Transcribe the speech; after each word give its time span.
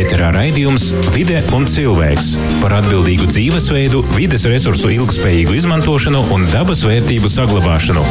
Ēterā 0.00 0.30
raidījums 0.32 0.94
Vide 1.12 1.42
un 1.52 1.66
cilvēks 1.68 2.30
par 2.62 2.72
atbildīgu 2.78 3.26
dzīvesveidu, 3.28 4.00
vides 4.14 4.46
resursu 4.48 4.88
ilgspējīgu 4.94 5.58
izmantošanu 5.58 6.22
un 6.32 6.46
dabas 6.48 6.80
vērtību 6.88 7.28
saglabāšanu. 7.28 8.04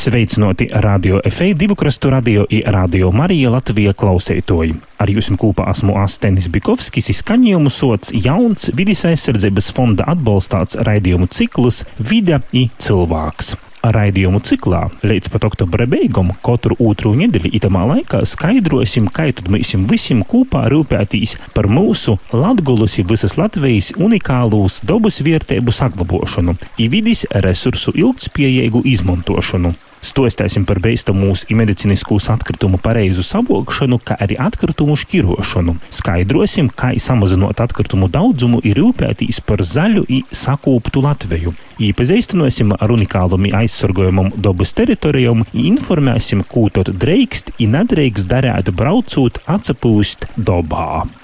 Sveicināti 0.00 0.70
radio 0.72 1.20
FE, 1.28 1.52
divu 1.60 1.76
krastu 1.76 2.08
radio 2.14 2.46
i 2.48 2.62
radio 2.64 3.10
Marija 3.12 3.52
Latvija 3.52 3.92
klausētoji. 3.92 4.78
Ar 4.96 5.12
jums 5.12 5.28
kopā 5.42 5.68
esmu 5.74 5.98
Astenis 6.00 6.48
Bikovskis, 6.48 7.12
izskaņojumu 7.12 7.72
sots 7.74 8.14
jauns 8.16 8.70
vidas 8.72 9.04
aizsardzības 9.10 9.74
fonda 9.76 10.08
atbalstāts 10.14 10.80
raidījumu 10.88 11.28
ciklus 11.28 11.84
Vide 11.98 12.40
i 12.56 12.70
cilvēks. 12.80 13.58
Raidījumu 13.80 14.42
ciklā 14.44 14.82
līdz 15.00 15.30
pat 15.32 15.46
oktobra 15.48 15.86
beigām 15.88 16.34
katru 16.44 16.76
otru 16.84 17.14
nedēļu 17.16 17.52
itamā 17.56 17.86
laikā 17.94 18.20
skaidrosim, 18.28 19.08
kā 19.08 19.30
tad 19.32 19.48
mēs 19.52 19.72
visiem 19.88 20.20
kopā 20.28 20.66
rūpētīs 20.72 21.38
par 21.56 21.70
mūsu 21.72 22.18
latgulus 22.36 22.98
un 23.00 23.08
visas 23.08 23.38
Latvijas 23.40 23.92
unikālūs 23.96 24.82
dabas 24.84 25.22
vērtību 25.24 25.72
saglabāšanu, 25.72 26.56
un 26.60 26.90
vidis 26.92 27.24
resursu 27.32 27.96
ilgspējīgu 27.96 28.84
izmantošanu. 28.92 29.72
Stostēsim 30.00 30.64
par 30.64 30.80
beistamus 30.80 31.44
medicīniskos 31.52 32.30
atkritumu 32.32 32.80
pareizu 32.80 33.24
savokšanu, 33.26 33.98
kā 34.00 34.16
arī 34.24 34.38
atkritumu 34.40 34.96
šķirošanu. 34.96 35.76
Skaidrosim, 35.92 36.70
kā 36.72 36.94
samazinot 36.96 37.60
atkritumu 37.60 38.08
daudzumu 38.12 38.62
ir 38.64 38.80
rūpētīs 38.80 39.42
par 39.44 39.60
zaļu 39.66 40.06
un 40.08 40.24
sakūptu 40.32 41.04
Latviju. 41.04 41.54
Iepazīstināsim 41.80 42.74
ar 42.76 42.92
unikālumi 42.96 43.52
aizsargājumam 43.60 44.32
dabas 44.36 44.72
teritorijām, 44.76 45.44
informēsim, 45.52 46.44
ko 46.48 46.68
tad 46.72 46.92
drīkst 47.00 47.54
un 47.60 47.76
nedrīkst 47.76 48.28
darīt 48.30 48.72
braucot 48.76 49.42
atsapūst 49.48 50.30
dabā. 50.36 51.19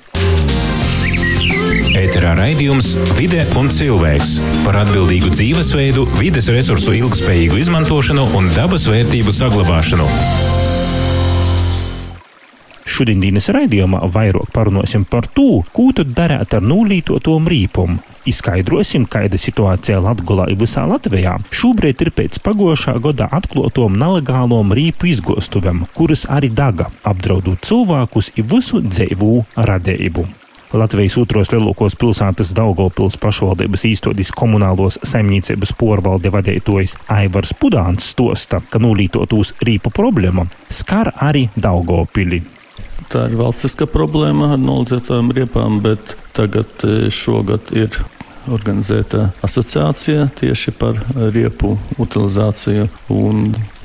Ēterā 1.96 2.34
raidījums 2.36 2.90
Vide 3.16 3.46
un 3.56 3.70
cilvēks 3.72 4.34
par 4.66 4.76
atbildīgu 4.82 5.30
dzīvesveidu, 5.32 6.02
vides 6.18 6.50
resursu 6.52 6.92
ilgspējīgu 6.98 7.56
izmantošanu 7.62 8.26
un 8.36 8.50
dabas 8.52 8.84
vērtību 8.90 9.32
saglabāšanu. 9.32 10.04
Šodienas 12.84 13.48
raidījumā 13.52 14.02
vairāk 14.12 14.52
parunāsim 14.52 15.08
par 15.08 15.24
to, 15.32 15.62
ko 15.72 15.88
tad 15.96 16.12
darīt 16.16 16.52
ar 16.58 16.68
nulītotom 16.68 17.48
rīpumu. 17.48 17.98
Izskaidrosim, 18.28 19.08
kāda 19.08 19.40
situācija 19.40 20.00
Latvijā 20.04 20.50
ir 20.52 20.60
visā 20.60 20.84
Latvijā. 20.90 21.38
Šobrīd 21.48 22.04
ir 22.04 22.12
pēc 22.16 22.42
pagājušā 22.44 22.98
gada 23.04 23.32
atklātom 23.40 23.96
nelegālom 23.96 24.76
rīpu 24.76 25.14
izgāstuvēm, 25.16 25.86
kuras 25.96 26.28
arī 26.28 26.52
daga, 26.52 26.90
apdraudot 27.08 27.64
cilvēkus 27.64 28.34
un 28.36 28.50
visu 28.52 28.84
dzīvu 28.84 29.38
radību. 29.56 30.32
Latvijas 30.74 31.14
otros 31.20 31.52
lielākos 31.54 31.94
pilsētas 32.00 32.50
Daugopils 32.56 33.18
pašvaldības 33.22 33.84
īstodis 33.86 34.32
komunālos 34.34 34.98
saimniecības 35.06 35.72
porvalde 35.78 36.32
vadītājs 36.34 36.96
Aivars 37.12 37.54
Pudāns 37.54 38.10
stosta, 38.10 38.58
ka 38.58 38.80
nulītotūs 38.82 39.54
rīpu 39.66 39.92
problēma 39.94 40.48
skar 40.70 41.12
arī 41.22 41.46
Daugopili. 41.54 42.42
Tā 43.12 43.28
ir 43.30 43.38
valstiska 43.38 43.86
problēma 43.86 44.56
ar 44.56 44.60
nulītotām 44.62 45.30
riepām, 45.36 45.78
bet 45.84 46.16
tagad 46.34 46.82
šogad 47.14 47.70
ir 47.78 47.94
organizēta 48.52 49.30
asociācija 49.46 50.28
tieši 50.38 50.74
par 50.78 50.98
riepu 51.34 51.76
utilizāciju. 52.02 52.88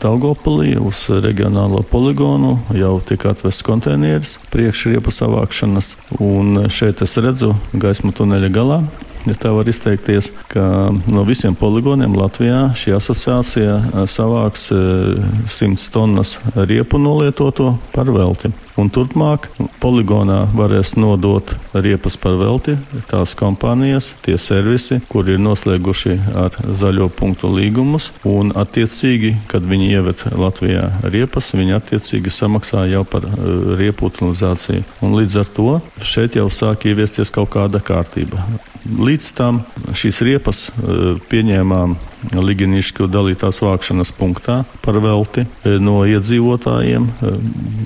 Daugopilī 0.02 0.76
uz 0.82 1.04
reģionālo 1.14 1.84
poligonu 1.92 2.56
jau 2.78 2.96
tika 3.06 3.36
atvests 3.36 3.66
konteineris 3.66 4.38
priekšriepu 4.54 5.14
savākšanas, 5.14 5.96
un 6.20 6.66
šeit 6.74 7.04
es 7.06 7.18
redzu 7.22 7.54
gaismu 7.74 8.14
tuneļa 8.18 8.52
galā 8.54 8.82
ja 9.30 9.38
tā 9.38 9.54
var 9.56 9.70
izteikties, 9.70 10.32
ka 10.52 10.64
no 11.08 11.26
visiem 11.28 11.56
poligoniem 11.58 12.16
Latvijā 12.18 12.72
šī 12.78 12.96
asociācija 12.98 14.06
savāks 14.10 14.70
100 14.72 15.88
tonnas 15.94 16.38
riepu 16.56 17.02
nolietoto 17.02 17.76
par 17.96 18.12
velti. 18.12 18.52
Un 18.80 18.88
turpmāk 18.90 19.50
poligonā 19.84 20.46
varēs 20.56 20.96
nodot 20.96 21.52
riepas 21.76 22.16
par 22.22 22.38
velti 22.40 22.78
tās 23.12 23.34
kompānijas, 23.38 24.14
tie 24.24 24.38
servisi, 24.40 25.02
kuri 25.12 25.36
ir 25.36 25.44
noslēguši 25.44 26.16
ar 26.40 26.56
zaļo 26.80 27.10
punktu 27.18 27.52
līgumus. 27.52 28.12
Un, 28.28 28.54
attiecīgi, 28.56 29.36
kad 29.52 29.68
viņi 29.68 29.92
ieved 29.92 30.24
Latvijā 30.40 30.88
riepas, 31.04 31.52
viņi 31.58 31.78
attiecīgi 31.78 32.32
samaksā 32.34 32.88
jau 32.94 33.04
par 33.06 33.28
uh, 33.28 33.76
riepu 33.80 34.08
utilizāciju. 34.10 34.86
Un 35.04 35.18
līdz 35.20 35.40
ar 35.44 35.52
to 35.60 35.70
šeit 36.02 36.40
jau 36.40 36.48
sāk 36.50 36.88
ieviesties 36.88 37.34
kaut 37.34 37.52
kāda 37.54 37.84
kārtība. 37.84 38.40
Līdz 38.82 39.11
tam 39.38 39.64
šīs 39.98 40.22
riepas 40.28 40.70
uh, 40.70 41.20
pieņēmām 41.32 41.98
Liginišķu 42.32 43.08
dalītās 43.12 43.62
vākšanas 43.64 44.14
punktā 44.18 44.62
par 44.86 45.00
velti 45.02 45.48
no 45.82 46.02
iedzīvotājiem, 46.10 47.08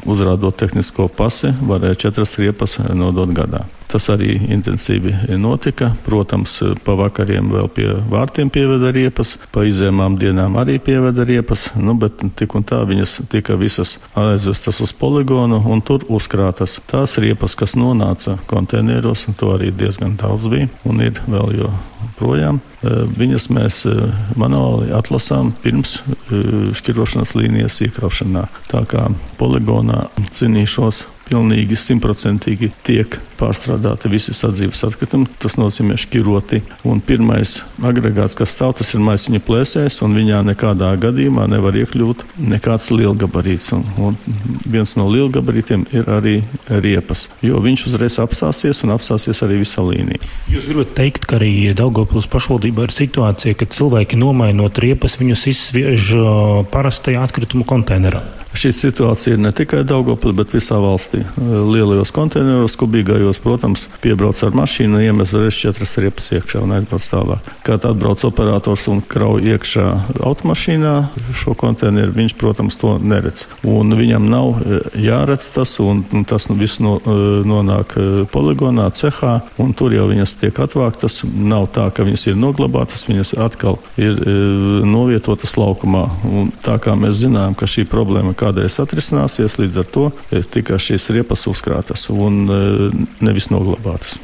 uzrādot 0.06 0.58
tehnisko 0.60 1.08
pasi, 1.08 1.54
varēja 1.66 2.06
četras 2.08 2.38
riepas 2.42 2.80
nodot 2.94 3.32
gadā. 3.36 3.66
Tas 3.96 4.10
arī 4.12 4.34
intensīvi 4.52 5.38
notika. 5.40 5.92
Protams, 6.04 6.58
pa 6.84 6.98
vakariem 7.00 7.48
vēl 7.54 7.70
pie 7.72 7.88
vārtiem 8.12 8.50
pieveda 8.52 8.90
riepas, 8.92 9.36
pa 9.56 9.64
izēmām 9.70 10.18
dienām 10.20 10.58
arī 10.60 10.80
pieveda 10.84 11.24
riepas, 11.24 11.70
nu, 11.80 11.96
bet 12.02 12.26
tik 12.36 12.58
un 12.58 12.66
tā 12.68 12.82
viņas 12.90 13.22
tika 13.32 13.56
visas 13.62 14.00
aizvestas 14.18 14.82
uz 14.84 14.92
poligonu 14.98 15.62
un 15.72 15.86
tur 15.86 16.04
uzkrātas. 16.12 16.80
Tās 16.92 17.16
riepas, 17.22 17.56
kas 17.56 17.78
nonāca 17.80 18.36
konteineros, 18.50 19.30
to 19.40 19.54
arī 19.56 19.72
diezgan 19.72 20.18
daudz 20.20 20.50
bija 20.52 20.68
un 20.84 21.06
ir 21.06 21.22
vēl 21.30 21.62
joprojām. 22.06 22.62
Viņas 23.18 23.50
mēs 23.54 23.82
manuāli 24.40 24.94
atlasām 24.96 25.52
pirms 25.64 25.98
šķirošanas 26.80 27.36
līnijas 27.38 27.82
iekraušanā. 27.86 28.48
Tā 28.72 28.86
kā 28.90 29.08
poligonā 29.40 30.08
cīnīšos 30.32 31.06
pilnīgi 31.30 31.78
simtprocentīgi 31.80 32.72
tiek 32.86 33.18
pārstrādāti 33.40 34.10
visi 34.12 34.34
sadzīves 34.36 34.84
atkritumi. 34.88 35.28
Tas 35.42 35.58
nozīmē 35.60 35.98
šķiroti. 36.00 36.62
Un 36.88 37.02
pirmais 37.04 37.58
agregāts, 37.84 38.38
kas 38.40 38.54
stāv, 38.56 38.76
tas 38.80 38.94
ir 38.96 39.04
maisiņa 39.04 39.42
plēsēs, 39.46 40.00
un 40.06 40.16
viņā 40.18 40.42
nekādā 40.52 40.92
gadījumā 41.02 41.48
nevar 41.52 41.76
iekļūt 41.82 42.26
nekāds 42.54 42.92
lielgabarīts. 42.96 43.72
Un, 43.76 43.84
un 44.00 44.20
viens 44.64 44.96
no 45.00 45.08
lielgabarītiem 45.12 45.88
ir 45.96 46.10
arī 46.12 46.38
riepas, 46.70 47.28
jo 47.46 47.60
viņš 47.64 47.88
uzreiz 47.92 48.20
apstāsies 48.24 48.84
un 48.86 48.96
apstāsies 48.96 49.44
arī 49.46 49.62
visa 49.64 49.84
līnija. 49.86 50.22
Jūs 50.52 50.72
gribat 50.72 50.96
teikt, 50.98 51.28
ka 51.30 51.40
arī 51.40 51.52
Daugopils 51.76 52.30
pašvaldībā 52.32 52.88
ir 52.88 52.96
situācija, 52.96 53.58
kad 53.60 53.76
cilvēki 53.76 54.20
nomainot 54.22 54.80
riepas, 54.84 55.20
viņus 55.20 55.48
izsviež 55.52 56.10
parastajā 56.72 57.26
atkritumu 57.26 57.68
konteinerā. 57.68 58.24
Šī 58.56 58.72
situācija 58.72 59.36
ir 59.36 59.42
ne 59.44 59.52
tikai 59.56 59.84
Daugopilī, 59.88 60.38
bet 60.40 60.54
visā 60.56 60.78
valstī. 60.80 61.26
Lielajos 61.36 62.14
konteineros, 62.16 62.78
kubīgajos, 62.80 63.42
protams, 63.44 63.88
piebrauc 64.04 64.40
ar 64.48 64.56
mašīnu, 64.56 65.02
iemet 65.04 65.34
reiz 65.36 65.58
četras 65.60 65.98
riepas 66.00 66.32
iekšā 66.38 66.62
un 66.64 66.76
aizbrauc 66.78 67.08
tālāk. 67.12 67.50
Kad 67.68 67.88
atbrauc 67.90 68.24
operators 68.28 68.88
un 68.92 69.02
krauj 69.04 69.44
iekšā 69.52 69.86
automašīnā 70.24 70.94
šo 71.36 71.56
konteineru, 71.60 72.16
viņš, 72.16 72.36
protams, 72.40 72.80
to 72.80 72.96
neredz. 73.02 73.46
Un 73.68 73.92
viņam 74.00 74.30
nav 74.32 74.64
jāredz 74.96 75.50
tas, 75.56 75.76
un 75.84 76.06
tas 76.28 76.48
viss 76.56 76.80
no, 76.84 76.96
nonāk 77.46 77.98
poligonā, 78.32 78.88
cehā, 78.96 79.36
un 79.60 79.76
tur 79.76 79.96
jau 79.96 80.08
viņas 80.12 80.38
tiek 80.40 80.64
atvāktas. 80.64 81.22
Nav 81.26 81.68
tā, 81.76 81.90
ka 81.92 82.08
viņas 82.08 82.30
ir 82.32 82.40
noglabātas, 82.40 83.08
viņas 83.12 83.36
atkal 83.46 83.82
ir 84.00 84.16
novietotas 84.88 85.58
laukumā. 85.60 86.08
Un 86.30 86.56
tā 86.64 86.80
kā 86.80 86.96
mēs 87.00 87.20
zinām, 87.26 87.58
ka 87.58 87.68
šī 87.70 87.88
problēma 87.92 88.36
kādreiz 88.46 88.80
atrisināsies, 88.84 89.60
līdz 89.62 89.82
ar 89.82 89.92
to 89.98 90.08
tikai 90.54 90.80
šīs 90.82 91.12
riepas 91.18 91.48
uzkrātas 91.52 92.08
un 92.14 92.46
nevis 93.26 93.52
noglabātas. 93.52 94.20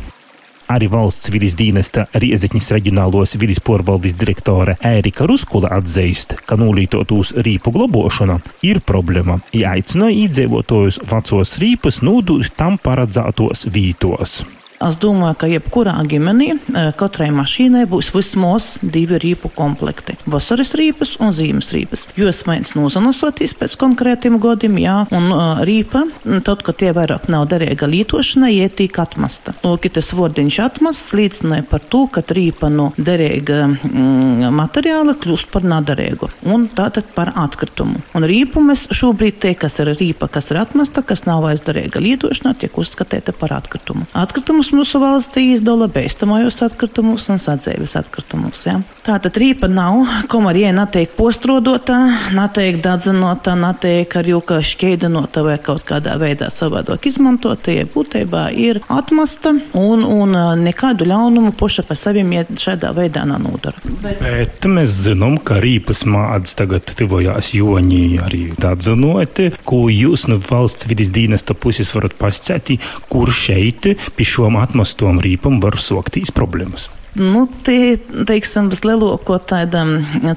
Arī 0.72 0.88
valsts 0.88 1.28
vidas 1.34 1.58
dienesta 1.60 2.06
Riezekņas 2.16 2.70
reģionālos 2.78 3.36
vidas 3.42 3.60
porvaldes 3.60 4.14
direktore 4.16 4.78
Ērika 4.88 5.28
Ruskula 5.28 5.74
atzīst, 5.76 6.38
ka 6.48 6.56
nulītotūs 6.56 7.34
rīpu 7.44 7.74
globošana 7.76 8.40
ir 8.64 8.80
problēma. 8.88 9.42
Ja 9.52 9.76
aicināja 9.76 10.30
iedzīvotājus 10.30 11.02
vecos 11.12 11.58
rīpus 11.60 12.00
nodūt 12.08 12.56
tam 12.56 12.80
paredzētos 12.80 13.68
vītos. 13.68 14.40
Es 14.82 14.98
domāju, 15.02 15.38
ka 15.42 15.50
jebkurā 15.52 15.94
ģimenī 16.10 16.50
katrai 16.98 17.30
mašīnai 17.36 17.86
būs 17.90 18.12
vismaz 18.16 18.76
divi 18.82 19.20
rīpu 19.22 19.52
komplekti- 19.56 20.18
vasaras 20.34 20.74
rīpas 20.78 21.18
un 21.20 21.30
zīmes 21.36 21.72
rīpas. 21.76 22.08
Jūs 22.18 22.44
mēģināt 22.48 22.76
nozanosotīs 22.80 23.54
pēc 23.58 23.76
konkrētiem 23.78 24.40
godiem, 24.40 24.78
jā, 24.82 25.08
un 25.12 25.32
uh, 25.32 25.62
rīpa, 25.66 26.04
tad, 26.44 26.64
kad 26.64 26.78
tie 26.78 26.92
vairāk 26.94 27.30
nav 27.30 27.48
derīga 27.48 27.88
lietošanai, 27.90 28.52
ietīk 28.66 29.00
atmasta. 29.02 29.54
Lūk, 29.64 29.90
tas 29.94 30.12
vordiņš 30.14 30.60
atmasts 30.66 31.14
liecināja 31.18 31.66
par 31.70 31.80
to, 31.80 32.08
ka 32.12 32.22
rīpa 32.22 32.70
no 32.72 32.92
derīga 32.98 33.68
mm, 33.68 34.52
materiāla 34.56 35.16
kļūst 35.22 35.52
par 35.52 35.66
nadarīgu 35.68 36.30
un 36.46 36.68
tātad 36.70 37.12
par 37.16 37.34
atkritumu. 37.36 38.02
Un 38.18 38.26
rīpu 38.28 38.64
mēs 38.64 38.88
šobrīd 38.96 39.40
te, 39.44 39.54
kas 39.60 39.80
ir 39.84 39.94
rīpa, 40.00 40.30
kas 40.32 40.52
ir 40.52 40.62
atmesta, 40.62 41.04
kas 41.06 41.26
nav 41.28 41.44
vairs 41.46 41.64
derīga 41.66 42.02
lietošanā, 42.04 42.54
tiek 42.62 42.78
uzskatīta 42.78 43.36
par 43.38 43.56
atkritumu. 43.58 44.08
Atkritumus 44.18 44.71
mūsu 44.76 45.02
valstī 45.02 45.52
izdala 45.56 45.88
beistamajos 45.92 46.62
atkritumus 46.66 47.28
un 47.34 47.40
sadzēves 47.42 47.96
atkritumus. 48.00 48.64
Ja? 48.68 48.78
Tātad 49.06 49.38
rīpa 49.42 49.70
nav, 49.72 50.06
komarie 50.32 50.70
netiek 50.76 51.16
postrodota, 51.18 51.98
netiek 52.36 52.78
dadzenota, 52.84 53.56
netiek 53.60 54.16
ar 54.20 54.30
jūka 54.30 54.60
šķēdinota 54.66 55.44
vai 55.46 55.58
kaut 55.64 55.84
kādā 55.90 56.16
veidā 56.22 56.52
savādāk 56.54 57.08
izmantota, 57.10 57.74
ja 57.74 57.88
būtībā 57.90 58.48
ir 58.54 58.82
atmesta 58.92 59.56
un, 59.78 60.06
un 60.06 60.38
nekādu 60.62 61.08
ļaunumu 61.10 61.56
poša 61.58 61.86
pa 61.90 61.98
saviem 61.98 62.32
ja 62.38 62.46
šādā 62.46 62.94
veidā 62.96 63.26
nenodara. 63.28 63.82
Bet... 64.04 64.22
Bet 64.22 64.70
mēs 64.70 64.94
zinām, 65.08 65.40
ka 65.42 65.58
rīpas 65.62 66.06
mādas 66.06 66.56
tagad 66.60 66.94
tuvojās 66.98 67.54
joņi 67.58 68.04
arī 68.22 68.44
dadzenoti, 68.62 69.50
ko 69.68 69.88
jūs 69.92 70.28
no 70.32 70.38
valsts 70.42 70.88
vidas 70.90 71.12
dienesta 71.14 71.58
puses 71.58 71.92
varat 71.96 72.16
pascēti, 72.20 72.78
kur 73.12 73.34
šeit 73.34 73.92
pie 74.16 74.28
šom 74.28 74.61
atmastom 74.64 75.22
rīpam 75.24 75.62
var 75.64 75.80
soktīs 75.82 76.34
problēmas. 76.36 76.90
Nu, 77.12 77.44
tie, 77.68 77.98
teiksim, 78.00 78.70
lielāko 78.88 79.36
tāda 79.44 79.82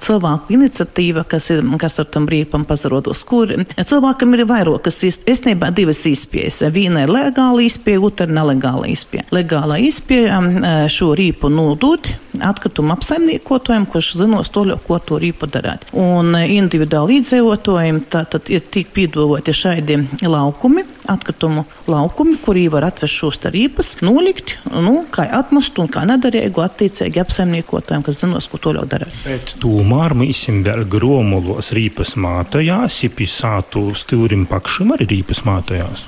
cilvēku 0.03 0.57
iniciatīva, 0.57 1.23
kas 1.31 1.47
ir, 1.55 1.63
kas 1.79 2.01
ar 2.03 2.09
tam 2.11 2.27
brīvam 2.27 2.65
pazarodos, 2.67 3.23
kur 3.29 3.53
cilvēkam 3.79 4.35
ir 4.35 4.43
vairākas, 4.51 4.99
īstenībā 5.07 5.71
divas 5.77 6.03
izpējas. 6.11 6.65
Viena 6.75 7.05
ir 7.07 7.15
legāla 7.15 7.63
izpēja, 7.63 8.03
otra 8.03 8.27
ir 8.27 8.35
nelegāla 8.35 8.91
izpēja. 8.91 9.29
Legālā 9.35 9.79
izpēja 9.87 10.43
šo 10.91 11.13
rīpu 11.15 11.53
nodot 11.55 12.11
atkritumu 12.43 12.95
apsaimniekotājiem, 12.97 13.87
kurš 13.91 14.15
zinos 14.21 14.51
to, 14.55 14.67
ko 14.87 14.99
to 14.99 15.21
rīpu 15.23 15.49
darāt. 15.51 15.87
Un 15.93 16.35
individuāli 16.35 17.21
iedzīvotājiem 17.21 18.03
tātad 18.13 18.51
ir 18.53 18.65
tik 18.75 18.93
piedāvāti 18.97 19.55
šādi 19.55 20.01
laukumi, 20.25 20.85
atkritumu 21.11 21.65
laukumi, 21.91 22.39
kurī 22.45 22.65
var 22.73 22.89
atvest 22.89 23.19
šos 23.21 23.41
rīpas, 23.53 23.95
nolikt, 24.05 24.57
nu, 24.73 25.05
kā 25.13 25.27
atmastu 25.37 25.85
un 25.85 25.91
kā 25.93 26.05
nedarīgu 26.09 26.63
attiecīgi 26.65 27.21
apsaimniekotājiem, 27.21 28.05
kas 28.07 28.23
zinos, 28.23 28.49
ko 28.49 28.61
to 28.63 28.73
jau 28.77 28.87
dara. 28.89 29.09
Bet 29.27 29.57
tomēr 29.63 30.17
mēs 30.17 30.47
vēl 30.65 30.87
gromulos 30.91 31.73
rīpas 31.77 32.15
mātojās, 32.21 33.03
ja 33.05 33.13
pisātu 33.13 33.91
stūrim 33.99 34.47
pakšam 34.49 34.95
arī 34.97 35.11
rīpas 35.17 35.45
mātojās. 35.47 36.07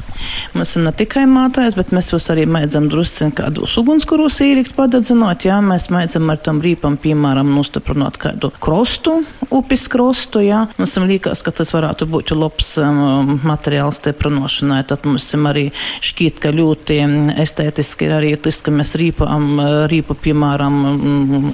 Mēs 0.57 0.77
ne 0.81 0.93
tikai 0.97 1.27
mātojās, 1.29 1.77
bet 1.77 1.93
mēs 1.97 2.13
jūs 2.15 2.31
arī 2.33 2.47
mēdzam 2.49 2.89
drusciņ 2.93 3.35
kādus 3.37 3.77
ugunskurus 3.81 4.41
īrikt 4.45 4.77
padedzinot, 4.79 5.45
jā, 5.45 5.61
mēs 5.65 5.91
mēdzam 5.93 6.16
ar 6.33 6.41
tam 6.43 6.63
rīpam, 6.65 6.97
piemēram, 7.01 7.51
nostiprinot 7.57 8.17
kādu 8.21 8.51
krostu, 8.63 9.19
upes 9.51 9.87
krostu, 9.93 10.41
jā. 10.45 10.65
Mums 10.81 10.97
liekas, 11.07 11.43
ka 11.47 11.53
tas 11.55 11.73
varētu 11.77 12.09
būt 12.11 12.33
labs 12.37 12.75
um, 12.83 13.37
materiāls 13.47 14.01
stiprinošanai 14.01 14.83
tad 14.89 15.07
mums 15.09 15.29
arī 15.37 15.67
šķiet, 16.05 16.41
ka 16.43 16.53
ļoti 16.55 16.99
estētiski 17.43 18.07
ir 18.09 18.15
arī 18.17 18.33
tas, 18.41 18.61
ka 18.65 18.73
mēs 18.75 18.95
rīpam, 18.99 19.61
rīpu, 19.91 20.17
piemēram, 20.23 20.79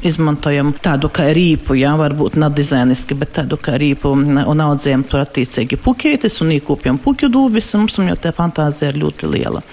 izmantojam 0.06 0.72
tādu 0.82 1.10
kā 1.12 1.30
rīpu, 1.34 1.76
jā, 1.80 1.94
varbūt 1.98 2.38
ne 2.40 2.50
dizainiski, 2.52 3.16
bet 3.18 3.34
tādu 3.40 3.58
kā 3.62 3.76
rīpu 3.80 4.12
un 4.12 4.64
audzējam 4.66 5.04
tur 5.08 5.24
attiecīgi 5.24 5.80
pukētis 5.82 6.40
un 6.44 6.52
iekūpjam 6.58 7.00
puķu 7.02 7.30
dūbis, 7.32 7.72
mums 7.78 7.98
jau 8.02 8.18
tā 8.20 8.34
fantāzija 8.36 8.92
ir 8.92 9.00
ļoti 9.02 9.32
liela. 9.32 9.64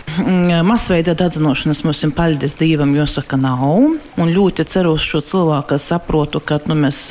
Masveida 0.65 1.15
dedzinošanas 1.17 1.83
mums 1.85 2.03
ir 2.05 2.15
paļģis 2.15 2.57
Dievam, 2.59 2.95
jāsaka, 2.95 3.37
nav, 3.39 3.65
un 4.19 4.33
ļoti 4.33 4.65
ceru 4.69 4.78
uz 4.87 5.03
šo 5.03 5.19
cilvēku, 5.25 5.67
kas 5.73 5.87
saprotu, 5.91 6.39
ka 6.39 6.59
nu, 6.69 6.77
mēs 6.79 7.07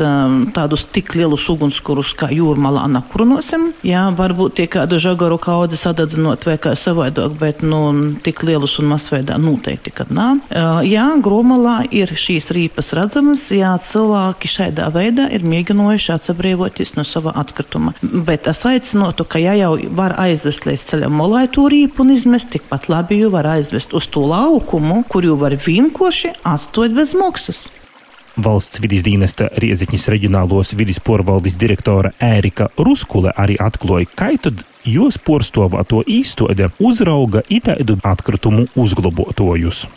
tādus 0.57 0.87
tik 0.93 1.13
lielus 1.19 1.49
ugunskurus 1.53 2.15
kā 2.19 2.31
jūrmalā 2.33 2.87
nakrunosim, 2.93 3.73
jā, 3.87 4.07
varbūt 4.17 4.57
tie 4.59 4.69
kādu 4.71 5.01
žagaru 5.03 5.39
kaudzi 5.43 5.79
sadedzinot 5.81 6.47
vai 6.49 6.57
kā 6.63 6.73
savādāk, 6.79 7.37
bet 7.41 7.63
nu, 7.67 7.83
tik 8.25 8.43
lielus 8.47 8.79
un 8.81 8.89
masveidā 8.93 9.37
noteikti, 9.43 9.93
kad 9.95 10.13
nav. 10.15 10.41
Jā, 10.87 11.07
Gromalā 11.23 11.83
ir 11.95 12.15
šīs 12.17 12.53
rīpas 12.55 12.93
redzamas, 12.97 13.45
jā, 13.55 13.75
cilvēki 13.91 14.51
šādā 14.51 14.89
veidā 14.95 15.29
ir 15.35 15.45
mēģinājuši 15.49 16.15
atsabrīvoties 16.15 16.95
no 16.97 17.05
sava 17.09 17.35
atkrituma. 17.41 17.95
Bet 18.03 18.49
es 18.51 18.65
aicinotu, 18.69 19.27
ka 19.29 19.41
ja 19.43 19.57
jau 19.59 19.75
var 19.99 20.15
aizvest 20.21 20.69
līdz 20.69 20.87
ceļam 20.93 21.17
molai 21.19 21.47
to 21.53 21.67
rīpu 21.71 22.05
un 22.05 22.15
izmest, 22.15 22.53
tikpat 22.55 22.89
labi 22.93 23.21
jau 23.23 23.33
var 23.35 23.49
aizvest 23.57 23.95
uz 23.97 24.09
to 24.13 24.25
laukumu, 24.29 25.03
kur 25.11 25.27
jau 25.27 25.37
var 25.41 25.57
vienkārši 25.59 26.35
atstāt 26.47 26.95
bez 26.97 27.15
maksas. 27.19 27.58
Valsts 28.39 28.79
vidas 28.79 29.01
dienesta 29.03 29.49
Rieziņas 29.59 30.05
reģionālos 30.15 30.71
vidas 30.79 31.01
porvaldes 31.03 31.57
direktora 31.59 32.13
Ērika 32.23 32.69
Ruskule 32.79 33.33
arī 33.35 33.57
atklāja, 33.59 34.07
ka 34.15 34.29
tad 34.45 34.63
jūs 34.87 35.19
porstovā 35.19 35.83
to 35.91 36.05
īstode 36.07 36.71
uzrauga 36.79 37.43
itaidu 37.51 37.99
atkritumu 38.07 38.69
uzglabotājus. 38.79 39.89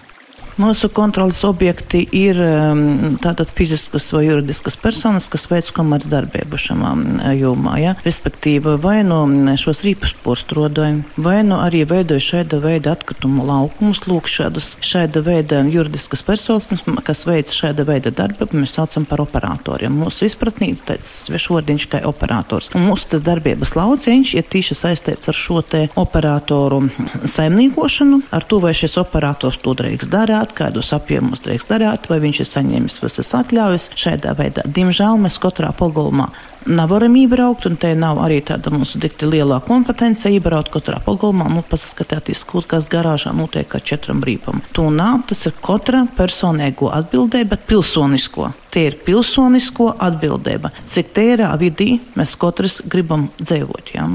Mūsu 0.60 0.90
kontrolas 0.92 1.40
objekti 1.48 2.02
ir 2.16 2.40
um, 2.44 3.16
tātad 3.24 3.52
fiziskas 3.56 4.10
vai 4.12 4.26
juridiskas 4.26 4.76
personas, 4.80 5.30
kas 5.32 5.48
veic 5.52 5.70
komercdarbību 5.76 6.60
šajā 6.60 6.92
um, 6.92 7.06
jomā. 7.38 7.78
Ja? 7.80 7.94
Respektīvi, 8.04 8.76
vai 8.82 9.00
no 9.08 9.24
nu 9.30 9.56
šos 9.60 9.84
rīpus 9.86 10.14
postrodoja, 10.26 11.00
vai 11.16 11.38
no 11.46 11.56
nu 11.56 11.60
arī 11.64 11.84
veidoja 11.88 12.24
šāda 12.24 12.60
veida 12.64 12.96
atkritumu 12.96 13.46
laukumus, 13.48 14.04
lūk, 14.08 14.28
šādus 14.32 14.74
šāda 14.84 15.24
veida 15.26 15.62
juridiskas 15.72 16.24
personas, 16.26 16.84
kas 17.08 17.24
veic 17.28 17.52
šāda 17.56 17.86
veida 17.88 18.12
darbību, 18.16 18.62
mēs 18.64 18.76
saucam 18.78 19.08
par 19.08 19.24
operatoriem. 19.24 19.96
Mūsu 20.04 20.28
izpratnī 20.28 20.74
tāds 20.88 21.10
svešvārdiņš 21.28 21.88
kā 21.92 22.04
operators. 22.08 22.72
Un 22.76 22.90
mūsu 22.90 23.14
tas 23.16 23.24
darbības 23.26 23.76
lauciņš 23.78 24.36
ir 24.40 24.48
tieši 24.52 24.80
saistīts 24.84 25.32
ar 25.32 25.38
šo 25.38 25.64
te 25.64 25.86
operatoru 26.00 26.84
saimniekošanu, 27.24 28.22
ar 28.36 28.48
to, 28.48 28.62
vai 28.64 28.76
šis 28.78 28.98
operators 29.02 29.60
to 29.62 29.76
drīkst 29.78 30.12
darīt 30.12 30.41
darāt, 30.42 30.56
kādus 30.58 30.94
apjomus 30.94 31.42
drīkst 31.44 31.70
darīt, 31.70 32.10
vai 32.10 32.20
viņš 32.20 32.40
ir 32.42 32.50
saņēmis 32.50 33.02
visas 33.04 33.34
atļaujas. 33.36 33.92
Šādā 33.96 34.34
veidā, 34.36 34.64
diemžēl, 34.66 35.20
mēs 35.22 35.40
katrā 35.40 35.72
pogulmā 35.72 36.32
nevaram 36.66 37.16
iebraukt, 37.16 37.66
un 37.66 37.76
te 37.76 37.96
nav 37.96 38.20
arī 38.22 38.42
tāda 38.46 38.70
mūsu 38.70 39.00
dikti 39.02 39.26
lielā 39.26 39.62
kompetence 39.66 40.30
iebraukt 40.30 40.70
katrā 40.70 41.00
pogulmā, 41.02 41.48
nu, 41.50 41.64
paskatīties, 41.66 42.44
kur 42.46 42.68
kas 42.70 42.86
garāžā 42.90 43.34
notiek 43.34 43.66
ar 43.74 43.82
četram 43.82 44.22
rīpam. 44.22 44.62
To 44.74 44.90
nav, 44.94 45.24
tas 45.30 45.46
ir 45.50 45.56
katra 45.58 46.06
personīgo 46.18 46.92
atbildība, 46.94 47.56
bet 47.56 47.66
pilsonisko. 47.70 48.52
Tie 48.72 48.86
ir 48.92 49.00
pilsonisko 49.06 49.96
atbildība. 49.98 50.72
Cik 50.86 51.10
tērā 51.18 51.50
vidī 51.58 51.96
mēs 52.16 52.38
katrs 52.38 52.82
gribam 52.86 53.32
dzīvot, 53.42 53.96
jā. 53.98 54.06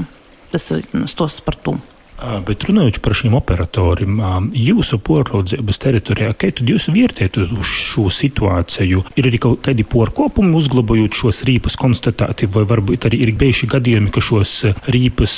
Tas 0.53 0.71
ir 0.71 0.87
stos 1.11 1.41
par 1.43 1.59
to. 1.59 1.75
Bet 2.17 2.65
runājot 2.65 2.97
par 3.05 3.13
šīm 3.17 3.35
operatoriem, 3.37 4.21
jūsu 4.57 4.97
poraudzības 5.05 5.81
teritorijā, 5.83 6.31
kā 6.33 6.49
jūs 6.49 6.87
vērtējat 6.89 7.37
šo 7.61 8.07
situāciju? 8.13 9.03
Ir 9.19 9.29
arī 9.29 9.41
kaut 9.43 9.61
kādi 9.67 9.85
porkopumi 9.85 10.57
uzglabājot 10.57 11.13
šos 11.19 11.43
rīpus 11.45 11.77
konstatēti, 11.77 12.49
vai 12.49 12.65
varbūt 12.69 13.05
arī 13.09 13.21
ir 13.27 13.33
bijuši 13.37 13.69
gadījumi, 13.75 14.09
ka 14.13 14.23
šos 14.25 14.55
rīpus 14.89 15.37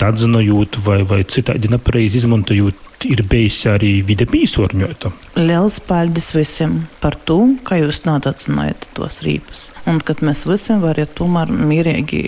dadzinojot 0.00 0.80
vai, 0.86 1.02
vai 1.08 1.20
citādi 1.28 1.68
nepareizi 1.72 2.22
izmantojot, 2.22 2.80
ir 3.04 3.22
bijis 3.28 3.60
arī 3.70 3.98
vide 4.06 4.26
piesārņota. 4.30 5.12
Liels 5.38 5.80
paldies 5.82 6.30
visiem 6.34 6.84
par 7.02 7.16
to, 7.26 7.38
ka 7.66 7.78
jūs 7.80 8.04
nodrošinājāt 8.06 8.88
tos 8.96 9.20
rīpus. 9.26 9.68
Un 9.90 10.00
kad 10.00 10.22
mēs 10.24 10.44
visi 10.48 10.76
varam 10.80 11.10
tomēr 11.18 11.50
mierīgi 11.50 12.20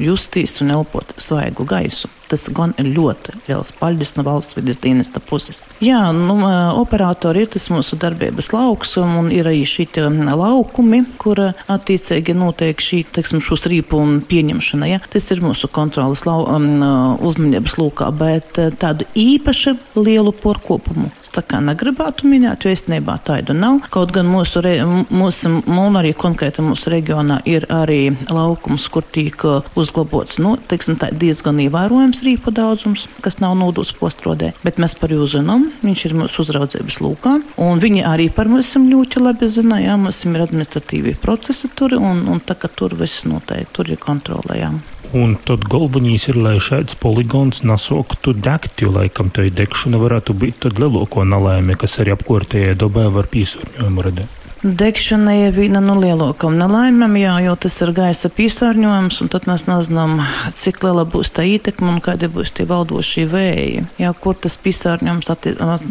justies 0.00 0.60
un 0.62 0.70
elpot 0.76 1.16
svaigu 1.20 1.66
gaisu. 1.68 2.10
Tas 2.30 2.46
gan 2.56 2.72
ir 2.80 2.88
ļoti 2.94 3.34
liels 3.48 3.74
paldies 3.76 4.14
no 4.16 4.24
valsts 4.24 4.56
vidas 4.56 4.78
dienesta 4.80 5.20
puses. 5.20 5.66
Jā, 5.84 6.00
nu, 6.16 6.38
operatori 6.80 7.44
ir 7.44 7.50
tas 7.52 7.68
mūsu 7.70 7.98
darbības 8.00 8.48
lauks, 8.54 8.94
un 9.02 9.28
ir 9.34 9.50
arī 9.50 9.66
šī 9.68 9.84
laukumi, 10.32 11.02
kur 11.20 11.42
attiecīgi 11.52 12.32
notiek 12.38 12.80
šī, 12.80 13.02
teiksim, 13.18 13.42
šos 13.44 13.66
rīpu 13.70 14.00
pieņemšana. 14.30 14.88
Ja? 14.88 15.02
Tas 15.12 15.28
ir 15.34 15.42
mūsu 15.44 15.68
kontrolas 15.68 16.24
lau, 16.24 16.46
um, 16.48 16.80
uzmanības 17.28 17.76
lūkā, 17.82 18.08
bet 18.16 18.56
tādu 18.80 19.06
īpašu 19.18 19.76
lietu 20.00 20.13
lielu 20.14 20.34
porkopumu 20.44 21.10
tā 21.34 21.42
kā 21.46 21.60
negribētu 21.64 22.28
minēt, 22.30 22.64
jo 22.64 22.72
īstenībā 22.74 23.16
tādu 23.26 23.56
nav. 23.56 23.80
Kaut 23.94 24.12
gan 24.14 24.28
mūsu, 24.30 24.62
re, 24.64 24.76
mūsu 25.10 25.50
un 25.66 25.98
arī 25.98 26.14
konkrēti 26.16 26.62
mūsu 26.64 26.92
reģionā 26.94 27.40
ir 27.50 27.66
arī 27.74 28.14
laukums, 28.30 28.86
kur 28.92 29.06
tiek 29.14 29.42
uzglabots 29.78 30.38
nu, 30.42 30.54
teiksim, 30.70 30.98
diezgan 31.18 31.60
ievērojams 31.64 32.22
rīpu 32.26 32.54
daudzums, 32.54 33.08
kas 33.24 33.40
nav 33.42 33.56
nūdus 33.58 33.94
postrodē. 33.98 34.52
Bet 34.66 34.78
mēs 34.82 34.96
par 35.00 35.14
jū 35.14 35.26
zinām, 35.30 35.68
viņš 35.82 36.06
ir 36.08 36.16
mūsu 36.22 36.44
uzraudzības 36.44 37.00
lūkā, 37.02 37.36
viņi 37.82 38.06
arī 38.08 38.30
par 38.34 38.50
mums 38.50 38.74
ļoti 38.74 39.22
labi 39.22 39.50
zina, 39.50 39.80
jā, 39.82 39.98
mums 40.00 40.24
ir 40.28 40.42
administratīvi 40.46 41.18
procesi 41.22 41.70
tur, 41.74 41.98
un, 41.98 42.26
un 42.30 42.42
tā 42.42 42.58
kā 42.58 42.70
tur 42.70 42.94
viss 42.98 43.26
noteikti, 43.28 43.72
tur 43.74 43.90
ir 43.90 44.02
kontrolējām. 44.02 44.82
Un 45.14 45.36
tad 45.46 45.62
galvenais 45.70 46.24
ir, 46.26 46.34
lai 46.42 46.56
šāds 46.58 46.96
poligons 46.98 47.60
nesoktu 47.62 48.32
degt, 48.34 48.82
jo 48.82 48.90
laikam 48.90 49.28
tai 49.30 49.46
degšana 49.54 50.00
varētu 50.02 50.34
būt 50.34 50.64
tad 50.66 50.80
lielāko 50.82 51.22
nelaime, 51.22 51.76
kas 51.78 52.00
arī 52.02 52.16
apkārtējai 52.16 52.74
dabai 52.80 53.04
var 53.14 53.28
piesārņojumu 53.30 54.08
radīt. 54.08 54.40
Degšana 54.64 55.34
ir 55.36 55.52
viena 55.52 55.78
no 55.84 55.94
lielākajām 56.00 56.54
nelaimēm, 56.56 57.14
jā, 57.20 57.34
jo 57.44 57.52
tas 57.60 57.76
ir 57.84 57.92
gaisa 57.94 58.30
piesārņojums, 58.32 59.18
un 59.20 59.30
tad 59.30 59.44
mēs 59.46 59.66
nezinām, 59.68 60.14
cik 60.56 60.80
liela 60.86 61.04
būs 61.04 61.30
tā 61.36 61.44
ietekme 61.46 61.92
un 61.92 62.00
kādi 62.02 62.30
būs 62.32 62.50
tie 62.56 62.64
valdošie 62.70 63.26
vēji. 63.28 63.84
Jā, 64.00 64.14
kur 64.18 64.34
tas 64.40 64.56
piesārņojums 64.64 65.30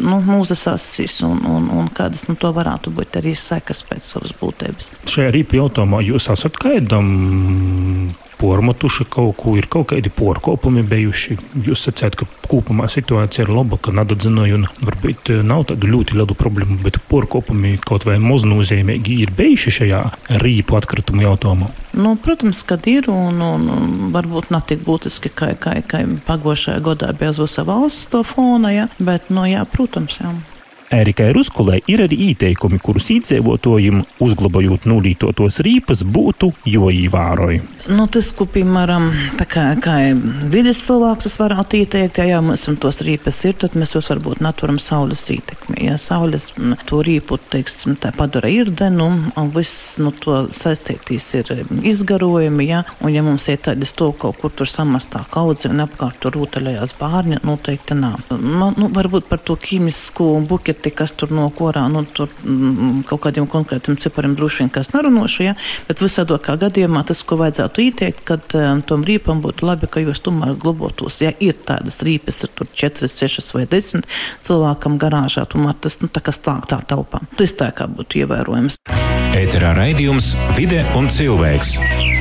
nu, 0.02 0.18
mūzes 0.26 0.66
asīs 0.72 1.20
un, 1.22 1.38
un, 1.46 1.70
un 1.70 1.88
kādas 1.94 2.26
nu, 2.26 2.34
to 2.34 2.50
varētu 2.52 2.92
būt 2.98 3.22
arī 3.22 3.32
sekas 3.38 3.80
pēc 3.88 4.10
savas 4.10 4.34
būtības. 4.42 4.90
Šajā 5.06 5.32
rīpa 5.38 5.62
jautājumā 5.62 6.02
jūs 6.10 6.28
esat 6.34 6.58
kaidam 6.58 7.14
pormatuši 8.44 9.06
kaut 9.08 9.36
ko, 9.40 9.54
ir 9.56 9.68
kaut 9.72 9.88
kādi 9.92 10.12
porkopumi 10.12 10.84
bijuši. 10.88 11.38
Jūs 11.64 11.86
sacījāt, 11.88 12.18
ka 12.20 12.28
kopumā 12.44 12.90
situācija 12.92 13.46
ir 13.46 13.52
laba, 13.54 13.78
ka 13.80 13.94
nadadzinoja 13.94 14.58
un 14.58 14.66
varbūt 14.84 15.32
eh, 15.32 15.42
nav 15.46 15.66
tādu 15.70 15.88
ļoti 15.88 16.18
lielu 16.18 16.36
problēmu, 16.36 16.78
bet 16.84 17.00
porkopumi 17.08 17.78
kaut 17.88 18.04
vai 18.08 18.18
maznozīmīgi 18.22 19.20
ir 19.24 19.32
bijuši 19.38 19.74
šajā 19.78 20.02
rīpu 20.44 20.76
atkritumu 20.78 21.24
jautājumā. 21.24 21.70
Nu, 21.94 22.16
protams, 22.20 22.64
ka 22.66 22.76
ir 22.90 23.08
un, 23.12 23.40
un, 23.40 23.68
un 23.70 23.92
varbūt 24.14 24.50
ne 24.52 24.60
tik 24.68 24.82
būtiski, 24.84 25.32
kā, 25.32 25.52
kā, 25.60 25.78
kā 25.88 26.02
pagošajā 26.26 26.80
gadā 26.84 27.12
bija 27.16 27.32
uz 27.44 27.58
valsts 27.64 28.10
to 28.12 28.24
fona, 28.26 28.74
ja? 28.74 28.88
bet, 28.98 29.30
nu, 29.32 29.46
jā, 29.48 29.64
protams, 29.70 30.18
jā. 30.20 30.34
Ērikai 30.94 31.32
Ruskulē 31.34 31.80
ir 31.90 32.04
arī 32.04 32.18
ieteikumi, 32.30 32.78
kurus 32.82 33.08
iedzīvotājiem, 33.14 34.02
uzglabājot 34.22 34.86
nulītotos 34.90 35.60
rīpas, 35.64 36.04
būtu 36.06 36.52
joīvāroji. 36.70 37.62
Nu, 37.84 38.06
tas, 38.08 38.30
ko, 38.32 38.46
piemēram, 38.48 39.10
kā, 39.50 39.66
kā 39.82 39.96
vidas 40.52 40.78
cilvēks, 40.86 41.26
es 41.28 41.34
varētu 41.36 41.82
ieteikt, 41.82 42.20
ja 42.22 42.24
jau 42.30 42.40
mums 42.46 42.64
tos 42.80 43.02
rīpas 43.04 43.42
ir, 43.44 43.56
tad 43.60 43.74
mēs 43.76 43.92
jūs 43.92 44.08
varbūt 44.12 44.40
naturam 44.44 44.78
saules 44.80 45.24
ietekmi. 45.34 45.82
Ja 45.84 45.98
saules 46.00 46.52
to 46.88 47.02
rīpu, 47.04 47.36
teiksim, 47.52 47.98
tā 48.00 48.14
padara 48.16 48.48
irdenu, 48.48 49.10
un 49.36 49.52
viss, 49.52 49.98
nu, 50.00 50.14
to 50.16 50.46
saistītīs 50.54 51.28
ir 51.40 51.52
izgarojumi, 51.84 52.68
ja, 52.70 52.84
un 53.04 53.12
ja 53.12 53.24
mums 53.26 53.48
ir 53.52 53.60
tādi 53.66 53.88
stūri 53.88 54.16
kaut 54.22 54.40
kur 54.40 54.54
tur 54.56 54.70
samastā 54.70 55.24
kaudzi 55.34 55.68
un 55.68 55.84
apkārt 55.84 56.22
tur 56.22 56.38
rūtaļējās 56.38 56.96
bārņi, 57.00 57.42
noteikti 57.44 57.98
nav. 57.98 58.22
Nu, 58.32 58.70
nu, 58.78 58.88
varbūt 58.94 59.28
par 59.28 59.44
to 59.44 59.58
ķīmisku 59.60 60.30
buketi 60.48 60.83
noteikti, 60.84 60.96
kas 60.96 61.12
tur 61.12 61.30
no 61.32 61.48
korā, 61.50 61.88
nu, 61.88 62.04
tur 62.04 62.28
mm, 62.44 63.04
kaut 63.08 63.22
kādiem 63.24 63.46
konkrētiem 63.46 63.96
cipariem 63.96 64.34
droši 64.36 64.62
vien 64.62 64.70
kas 64.70 64.92
narunoši, 64.92 65.44
ja? 65.44 65.54
bet 65.88 66.00
visādokā 66.00 66.56
gadījumā 66.56 67.04
tas, 67.06 67.22
ko 67.22 67.36
vajadzētu 67.36 67.80
ieteikt, 67.80 68.24
kad 68.24 68.54
um, 68.54 68.82
tom 68.82 69.04
rīpam 69.04 69.40
būtu 69.42 69.66
labi, 69.66 69.86
ka 69.86 70.00
jūs 70.00 70.22
tomēr 70.24 70.56
globotos, 70.56 71.20
ja 71.22 71.32
ir 71.40 71.54
tādas 71.64 72.02
rīpes, 72.02 72.44
ir 72.44 72.50
tur 72.54 72.68
4, 72.74 73.08
6 73.08 73.54
vai 73.54 73.66
10 73.66 74.04
cilvēkam 74.42 74.98
garāžā, 74.98 75.46
tomēr 75.46 75.76
tas, 75.80 76.00
nu, 76.02 76.08
tā 76.08 76.22
kā 76.24 76.32
slēgtā 76.34 76.82
telpā. 76.88 77.22
Tas 77.36 77.54
tā 77.56 77.70
kā 77.74 77.88
būtu 77.88 78.24
ievērojams. 78.24 78.80
Ēterā 79.34 79.74
raidījums 79.74 80.34
Vide 80.54 80.84
un 80.94 81.10
cilvēks 81.10 81.78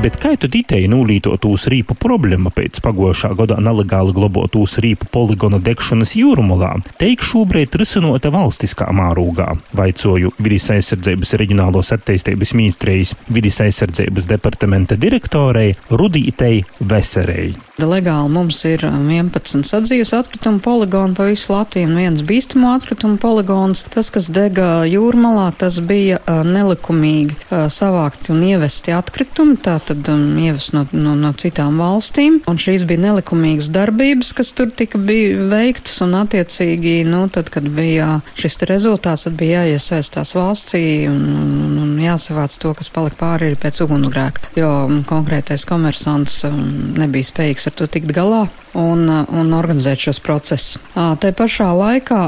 Bet 0.00 0.16
kā 0.16 0.32
tad 0.40 0.54
itēji 0.56 0.88
nulītotūs 0.88 1.66
rīpu 1.68 1.94
problēma 2.00 2.50
pēc 2.56 2.80
pagošā 2.82 3.34
gadā 3.36 3.58
nelegāli 3.60 4.14
glabotūs 4.16 4.78
rīpu 4.80 5.10
poligona 5.12 5.60
degšanas 5.62 6.14
jūrmolā 6.16 6.70
teik 7.02 7.24
šobrīd 7.26 7.76
risinota 7.76 8.30
valstiskā 8.32 8.88
mārūgā, 8.94 9.50
vaicoju 9.76 10.32
vidas 10.38 10.70
aizsardzības 10.76 11.34
reģionālos 11.42 11.92
attīstības 11.96 12.54
ministrijas 12.56 13.12
vidas 13.28 13.60
aizsardzības 13.66 14.30
departamenta 14.30 14.96
direktorei 14.96 15.74
Rudītei 15.90 16.62
Veserei. 16.78 17.52
Legāli 17.82 18.30
mums 18.30 18.60
ir 18.68 18.84
11 18.86 19.56
um, 19.58 19.62
sadzīves 19.66 20.12
atkritumu 20.14 20.60
poligoni 20.62 21.16
pa 21.18 21.26
visu 21.26 21.50
Latviju 21.54 21.88
un 21.88 21.96
viens 21.98 22.22
bīstamo 22.26 22.70
atkritumu 22.76 23.18
poligons. 23.18 23.82
Tas, 23.90 24.10
kas 24.14 24.28
dega 24.30 24.84
jūrmalā, 24.86 25.48
tas 25.58 25.80
bija 25.82 26.20
uh, 26.20 26.42
nelikumīgi 26.46 27.34
uh, 27.34 27.66
savākti 27.72 28.30
un 28.34 28.44
ievesti 28.46 28.94
atkritumi. 28.94 29.56
Tātad 29.64 29.91
tad 29.92 30.08
um, 30.12 30.38
ievest 30.40 30.72
no, 30.76 30.84
no, 30.96 31.14
no 31.18 31.32
citām 31.38 31.78
valstīm. 31.82 32.40
Un 32.50 32.60
šīs 32.60 32.86
bija 32.88 33.04
nelikumīgas 33.06 33.70
darbības, 33.74 34.32
kas 34.38 34.52
tur 34.56 34.72
tika 34.76 35.00
veiktas, 35.00 35.98
un 36.04 36.16
attiecīgi, 36.22 37.02
nu, 37.08 37.26
tad, 37.32 37.52
kad 37.52 37.68
bija 37.76 38.20
šis 38.38 38.62
rezultāts, 38.70 39.26
tad 39.28 39.36
bija 39.40 39.66
jāiesaistās 39.66 40.34
valstī 40.38 40.84
un, 41.10 41.22
un, 41.42 41.76
un 41.84 41.92
jāsavāc 42.02 42.56
to, 42.62 42.72
kas 42.78 42.92
palika 42.92 43.20
pāri 43.20 43.52
pēc 43.60 43.84
ugunsgrēka, 43.84 44.54
jo 44.58 44.72
um, 44.86 45.02
konkrētais 45.08 45.66
komersants 45.68 46.42
um, 46.48 46.58
nebija 46.98 47.30
spējīgs 47.32 47.68
ar 47.70 47.78
to 47.78 47.90
tikt 47.92 48.14
galā 48.16 48.46
un, 48.78 49.04
un 49.08 49.52
organizēt 49.56 50.06
šos 50.06 50.20
procesus. 50.24 50.78
Tā 50.94 51.32
pašā 51.36 51.68
laikā, 51.76 52.20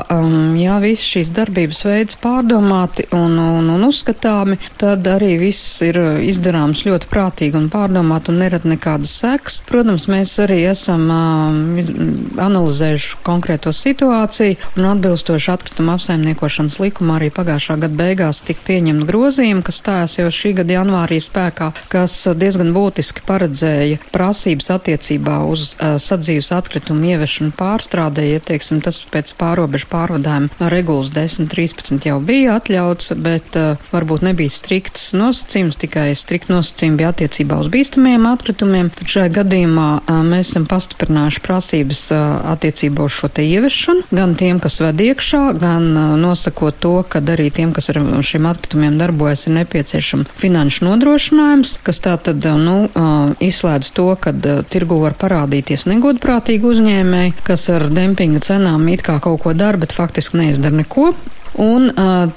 ja 0.61 0.79
viss 0.83 1.07
šīs 1.15 1.33
darbības 1.35 1.85
veids 1.87 2.19
pārdomāti 2.21 3.07
un, 3.15 3.39
un, 3.39 3.71
un 3.75 3.87
uzskatāmi, 3.89 4.59
tad 4.81 5.07
arī 5.09 5.35
viss 5.41 5.83
ir 5.87 5.99
izdarāms 6.25 6.85
ļoti 6.87 7.11
prātīgi 7.11 7.59
un 7.59 7.71
pārdomāti 7.73 8.33
un 8.33 8.41
nerad 8.45 8.67
nekādas 8.69 9.15
seks. 9.23 9.61
Protams, 9.69 10.09
mēs 10.13 10.37
arī 10.45 10.63
esam 10.71 11.07
analizējuši 12.41 13.21
konkrēto 13.27 13.73
situāciju 13.75 14.59
un 14.79 14.89
atbilstoši 14.93 15.53
atkrituma 15.55 15.97
apsaimniekošanas 15.99 16.79
likumā 16.83 17.19
arī 17.19 17.31
pagājušā 17.35 17.79
gada 17.85 17.99
beigās 17.99 18.43
tika 18.45 18.67
pieņemta 18.69 19.09
grozījuma, 19.09 19.65
kas 19.67 19.81
stājās 19.83 20.19
jau 20.19 20.31
šī 20.33 20.55
gada 20.61 20.79
janvārī 20.79 21.21
spēkā, 21.23 21.71
kas 21.93 22.17
diezgan 22.39 22.73
būtiski 22.75 23.25
paredzēja 23.29 24.01
prasības 24.15 24.71
attiecībā 24.77 25.41
uz 25.51 25.75
uh, 25.75 25.97
radioaktīvas 26.35 26.53
atkritumu 26.53 27.07
ieviešanu 27.15 27.53
pārstrādē, 27.55 28.25
ja 28.27 28.41
teiksim, 28.41 28.81
tas 28.83 29.01
pēc 29.11 29.35
pārobežu 29.39 29.87
pārvadājuma 29.91 30.69
regulas 30.71 31.13
10.13 31.15 32.09
jau 32.09 32.19
bija 32.21 32.57
atļauts, 32.59 33.15
bet 33.17 33.57
uh, 33.57 33.79
varbūt 33.93 34.25
nebija 34.27 34.51
strikts 34.51 35.13
nosacījums, 35.15 35.79
tikai 35.79 36.15
strikt 36.15 36.51
nosacījumi 36.51 36.99
bija 36.99 37.13
attiecībā 37.13 37.59
uz 37.61 37.71
bīstamiem 37.71 38.27
atkritumiem. 38.27 38.91
Tad 38.91 39.11
šajā 39.11 39.33
gadījumā 39.39 39.89
uh, 40.01 40.23
mēs 40.27 40.51
esam 40.51 40.67
pastiprinājuši 40.67 41.45
prasības 41.45 42.03
uh, 42.15 42.25
attiecībā 42.55 43.07
uz 43.07 43.15
šo 43.15 43.31
te 43.31 43.47
ieviešanu, 43.47 44.09
gan 44.11 44.35
tiem, 44.35 44.61
kas 44.63 44.81
ved 44.83 45.01
iekšā, 45.05 45.45
gan 45.61 45.91
uh, 45.93 46.17
nosakot 46.19 46.79
to, 46.83 46.97
ka 47.09 47.23
arī 47.35 47.51
tiem, 47.55 47.75
kas 47.77 47.93
ar 47.93 48.01
šiem 48.25 48.49
atkritumiem 48.51 48.99
darbojas, 48.99 49.47
ir 49.47 49.59
nepieciešama 49.61 50.27
finanšu 50.41 50.89
nodrošinājums, 50.89 51.79
kas 51.87 52.03
tā 52.05 52.17
tad, 52.19 52.43
uh, 52.43 52.59
nu, 52.59 52.77
uh, 52.91 53.35
izslēdz 53.45 53.95
to, 53.95 54.11
ka 54.19 54.35
uh, 54.35 54.65
tirgu 54.67 54.99
var 55.05 55.17
parādīties 55.21 55.87
negodprātīgi 55.91 56.24
brīvprātīgi 56.25 56.65
uzņēmēji, 56.65 57.33
kas 57.45 57.67
ar 57.69 57.83
dempinga 57.93 58.41
cenām 58.41 58.87
it 58.89 59.03
kā 59.05 59.19
kaut 59.21 59.43
ko 59.43 59.53
dara, 59.53 59.77
bet 59.77 59.93
faktiski 59.93 60.39
neizdara 60.41 60.79
neko. 60.79 61.11
Un 61.61 61.91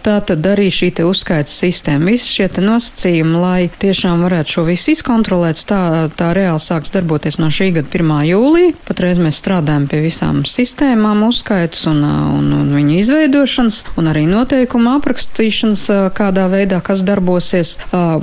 tā 0.05 0.17
tad 0.27 0.45
arī 0.45 0.67
šī 0.73 0.91
uzskaita 1.05 1.49
sistēma, 1.49 2.11
visi 2.13 2.29
šie 2.29 2.47
nosacījumi, 2.61 3.39
lai 3.41 3.69
tiešām 3.81 4.23
varētu 4.25 4.53
šo 4.55 4.63
visu 4.67 4.93
izkontrolēt, 4.93 5.61
tā, 5.67 6.07
tā 6.17 6.29
reāli 6.37 6.61
sāks 6.61 6.93
darboties 6.93 7.39
no 7.41 7.49
šī 7.53 7.71
gada 7.79 7.89
1. 7.91 8.13
jūlija. 8.29 8.75
Patreiz 8.87 9.21
mēs 9.21 9.39
strādājam 9.41 9.87
pie 9.89 10.01
visām 10.05 10.43
sistēmām, 10.47 11.23
uzskaitas 11.27 11.85
un, 11.89 12.03
un, 12.05 12.51
un 12.55 12.71
viņu 12.75 12.97
izveidošanas, 13.01 13.81
un 13.99 14.11
arī 14.11 14.25
noteikumu 14.29 14.95
aprakstīšanas, 14.97 15.87
kādā 16.17 16.47
veidā 16.53 16.79
kas 16.85 17.03
darbosies. 17.07 17.75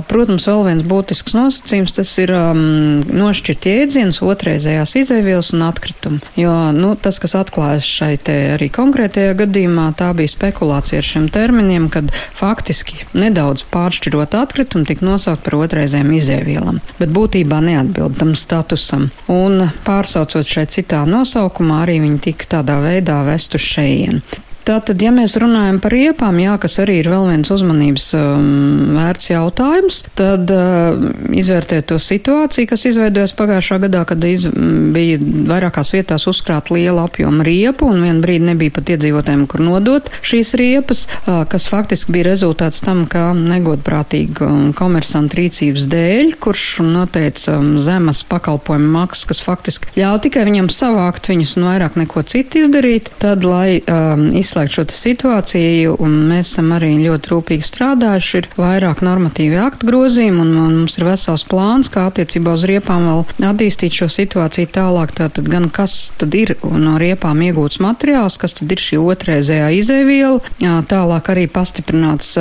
Protams, 0.09 0.47
vēl 0.49 0.65
viens 0.69 0.87
būtisks 0.87 1.35
nosacījums 1.37 1.95
tas 1.99 2.11
ir 2.23 2.33
um, 2.35 3.03
nošķirt 3.05 3.69
jēdzienus 3.69 4.21
otrreizējās 4.25 4.95
izēvielas 5.03 5.53
un 5.55 5.67
atkritumu. 5.67 6.23
Jo 6.39 6.55
nu, 6.75 6.95
tas, 6.99 7.19
kas 7.23 7.35
atklājas 7.39 7.87
šai 7.87 8.15
arī 8.55 8.71
konkrētajā 8.73 9.35
gadījumā, 9.43 9.91
tā 9.99 10.11
bija 10.17 10.31
spekulācija 10.31 10.84
situācija 10.85 10.99
ar 10.99 11.03
šiem 11.03 11.29
terminiem, 11.29 11.89
kad 11.89 12.11
faktiski 12.35 13.05
nedaudz 13.13 13.65
pāršķirot 13.71 14.35
atkritumu 14.37 14.85
tik 14.85 15.01
nosaukt 15.01 15.43
par 15.43 15.57
otrreizēm 15.57 16.11
izēvielam, 16.13 16.79
bet 16.99 17.09
būtībā 17.09 17.61
neatbild 17.61 18.17
tam 18.19 18.35
statusam. 18.35 19.09
Un 19.27 19.71
pārsaucot 19.85 20.45
šai 20.45 20.67
citā 20.67 21.05
nosaukumā, 21.05 21.83
arī 21.85 21.99
viņi 22.03 22.19
tika 22.29 22.57
tādā 22.57 22.79
veidā 22.83 23.23
vest 23.25 23.55
uz 23.55 23.61
šejienu. 23.61 24.21
Tātad, 24.65 24.97
ja 24.97 25.11
mēs 25.13 25.35
runājam 25.37 25.77
par 25.77 25.93
riepām, 25.93 26.39
jā, 26.41 26.55
kas 26.61 26.79
arī 26.81 26.95
ir 27.03 27.09
vēl 27.11 27.27
viens 27.29 27.51
uzmanības 27.53 28.07
um, 28.17 28.95
vērts 28.95 29.29
jautājums, 29.29 29.99
tad 30.17 30.49
uh, 30.49 30.95
izvērtēt 31.37 31.85
to 31.91 31.99
situāciju, 32.01 32.71
kas 32.71 32.87
izveidojās 32.89 33.35
pagājušā 33.37 33.77
gadā, 33.83 34.01
kad 34.09 34.25
iz, 34.25 34.47
bija 34.95 35.19
vairākās 35.21 35.93
vietās 35.93 36.25
uzkrāt 36.31 36.71
liela 36.73 37.03
apjoma 37.05 37.45
riepu, 37.45 37.91
un 37.93 38.01
vien 38.07 38.23
brīdi 38.23 38.47
nebija 38.47 38.73
pat 38.73 38.89
iedzīvotājiem, 38.95 39.43
kur 39.51 39.61
nodot 39.67 40.09
šīs 40.25 40.55
riepas, 40.57 41.05
uh, 41.27 41.43
kas 41.51 41.69
faktiski 41.69 42.15
bija 42.17 42.31
rezultāts 42.31 42.81
tam, 42.81 43.05
ka 43.05 43.27
negodprātīga 43.37 44.49
um, 44.49 44.65
komersantu 44.73 45.43
rīcības 45.43 45.85
dēļ, 45.93 46.33
kurš 46.41 46.65
noteica 46.89 47.59
um, 47.59 47.75
zemes 47.77 48.23
pakalpojumu 48.33 48.89
maksas, 48.97 49.29
kas 49.29 49.45
faktiski 49.45 49.93
ļauj 50.01 50.23
tikai 50.25 50.49
viņam 50.49 50.73
savākt 50.73 51.29
viņus 51.29 51.53
un 51.59 51.69
vairāk 51.69 52.01
neko 52.01 52.25
citu 52.33 52.65
izdarīt, 52.65 53.13
tad, 53.21 53.45
lai 53.45 53.77
um, 53.85 54.31
izslēgt 54.55 54.75
šo 54.75 54.85
situāciju, 54.95 55.95
un 55.99 56.13
mēs 56.29 56.53
esam 56.53 56.71
arī 56.75 56.93
ļoti 57.01 57.31
rūpīgi 57.33 57.65
strādājuši. 57.67 58.37
Ir 58.39 58.47
vairāk 58.55 59.01
normatīvi 59.03 59.57
aktu 59.59 59.89
grozījumi, 59.89 60.39
un, 60.41 60.53
un 60.55 60.75
mums 60.79 60.95
ir 60.97 61.07
vesels 61.09 61.43
plāns, 61.49 61.89
kā 61.91 62.05
attiecībā 62.07 62.53
uz 62.55 62.63
riepām 62.69 63.03
vēl 63.09 63.23
attīstīt 63.49 63.97
šo 63.99 64.07
situāciju 64.11 64.71
tālāk. 64.71 65.11
Tātad 65.15 65.49
gan 65.51 65.67
kas 65.73 66.13
tad 66.19 66.35
ir 66.35 66.55
no 66.63 66.95
riepām 67.01 67.41
iegūts 67.43 67.81
materiāls, 67.83 68.37
kas 68.39 68.55
tad 68.59 68.71
ir 68.71 68.83
šī 68.83 68.99
otrreizējā 69.03 69.67
izēviela, 69.81 70.39
tālāk 70.87 71.31
arī 71.33 71.47
pastiprināts 71.51 72.35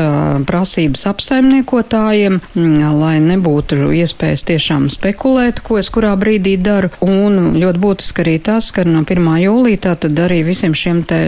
prasības 0.47 1.07
apsaimniekotājiem, 1.11 2.41
lai 2.55 3.17
nebūtu 3.25 3.91
iespējas 3.99 4.47
tiešām 4.53 4.87
spekulēt, 4.93 5.65
ko 5.67 5.81
es 5.83 5.91
kurā 5.91 6.15
brīdī 6.21 6.55
daru. 6.63 6.93
Un 7.03 7.57
ļoti 7.59 7.83
būtiski 7.83 8.23
arī 8.23 8.39
tas, 8.45 8.71
ka 8.75 8.87
no 8.87 9.03
1. 9.03 9.31
jūlī 9.43 9.77
tātad 9.83 10.19
arī 10.27 10.43
visiem 10.47 10.75
šiem 10.79 11.03
te, 11.09 11.21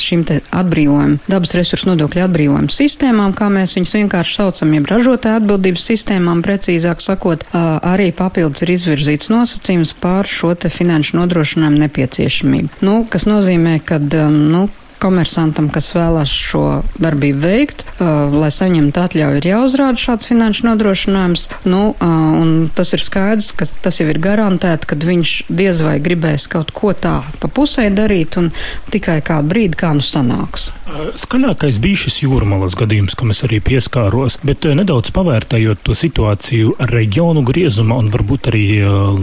šīm 0.00 0.24
te 0.28 0.33
atbrīvojumu, 0.54 1.18
dabas 1.30 1.54
resursu 1.58 1.90
nodokļu 1.90 2.24
atbrīvojumu 2.26 2.72
sistēmām, 2.74 3.34
kā 3.36 3.50
mēs 3.52 3.76
viņus 3.78 3.96
vienkārši 3.98 4.38
saucam, 4.40 4.74
jeb 4.76 4.88
ražotāju 4.90 5.40
atbildības 5.42 5.88
sistēmām, 5.90 6.42
precīzāk 6.44 7.02
sakot, 7.04 7.46
arī 7.54 8.10
papildus 8.16 8.66
ir 8.66 8.74
izvirzīts 8.76 9.32
nosacījums 9.32 9.94
pār 10.02 10.28
šo 10.30 10.54
te 10.58 10.70
finanšu 10.72 11.18
nodrošinājumu 11.20 11.84
nepieciešamību. 11.86 12.80
Nu, 12.84 13.02
kas 13.10 13.28
nozīmē, 13.30 13.78
ka 13.84 14.00
nu, 14.02 14.66
komersantam, 15.02 15.68
kas 15.72 15.92
vēlas 15.96 16.32
šo 16.32 16.82
darbību 17.02 17.40
veikt, 17.42 17.84
uh, 17.98 18.32
lai 18.32 18.50
saņemtu 18.54 19.02
atļauju, 19.04 19.40
ir 19.40 19.48
jāuzrāda 19.50 20.00
šāds 20.00 20.30
finanšu 20.30 20.68
nodrošinājums. 20.68 21.48
Nu, 21.68 21.82
uh, 21.92 22.70
tas 22.76 22.94
ir 22.96 23.04
skaidrs, 23.04 23.52
ka 23.58 23.68
tas 23.84 24.00
jau 24.00 24.08
ir 24.10 24.20
garantēts, 24.22 24.88
ka 24.88 24.98
viņš 24.98 25.34
diez 25.52 25.82
vai 25.84 25.98
gribēs 26.02 26.48
kaut 26.52 26.72
ko 26.74 26.94
tā 26.96 27.20
pa 27.40 27.50
pusē 27.52 27.90
darīt 27.94 28.38
un 28.40 28.50
tikai 28.94 29.20
kādu 29.24 29.52
brīdi 29.52 29.80
kā 29.80 29.92
nu 29.96 30.04
sanāks. 30.04 30.70
Skaļākais 31.18 31.80
bija 31.82 32.04
šis 32.04 32.20
jūrmalas 32.22 32.76
gadījums, 32.78 33.16
kam 33.18 33.32
es 33.34 33.42
arī 33.46 33.58
pieskāros, 33.64 34.38
bet 34.46 34.66
nedaudz 34.78 35.10
pavērtējot 35.16 35.82
to 35.84 35.96
situāciju 35.98 36.76
reģionu 36.92 37.42
griezumā 37.46 37.98
un 38.02 38.10
varbūt 38.14 38.50
arī 38.52 38.64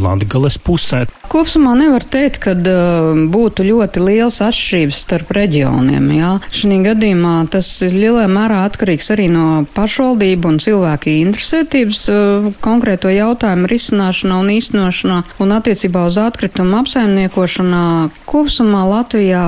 Latgales 0.02 0.58
pusē. 0.62 1.06
Kopumā 1.32 1.78
nevar 1.80 2.04
teikt, 2.04 2.42
ka 2.44 2.56
būtu 3.32 3.66
ļoti 3.70 4.04
liels 4.04 4.42
atšķirības 4.44 5.04
starp 5.06 5.32
reģioniem. 5.38 5.71
Jā. 6.12 6.32
Šī 6.54 6.80
gadījumā 6.86 7.36
tas 7.52 7.68
ir 7.86 7.96
lielā 7.96 8.28
mērā 8.32 8.62
atkarīgs 8.68 9.12
arī 9.14 9.28
no 9.32 9.46
pašvaldību 9.76 10.52
un 10.52 10.60
cilvēku 10.62 11.12
interesētības 11.22 12.04
konkrēto 12.64 13.12
jautājumu 13.14 13.70
risināšanā 13.72 14.40
un 14.42 14.52
īstenošanā 14.56 15.20
un 15.44 15.56
attiecībā 15.56 16.06
uz 16.10 16.20
atkritumu 16.22 16.82
apsaimniekošanā. 16.82 17.86
Kopumā 18.30 18.84
Latvijā 18.88 19.46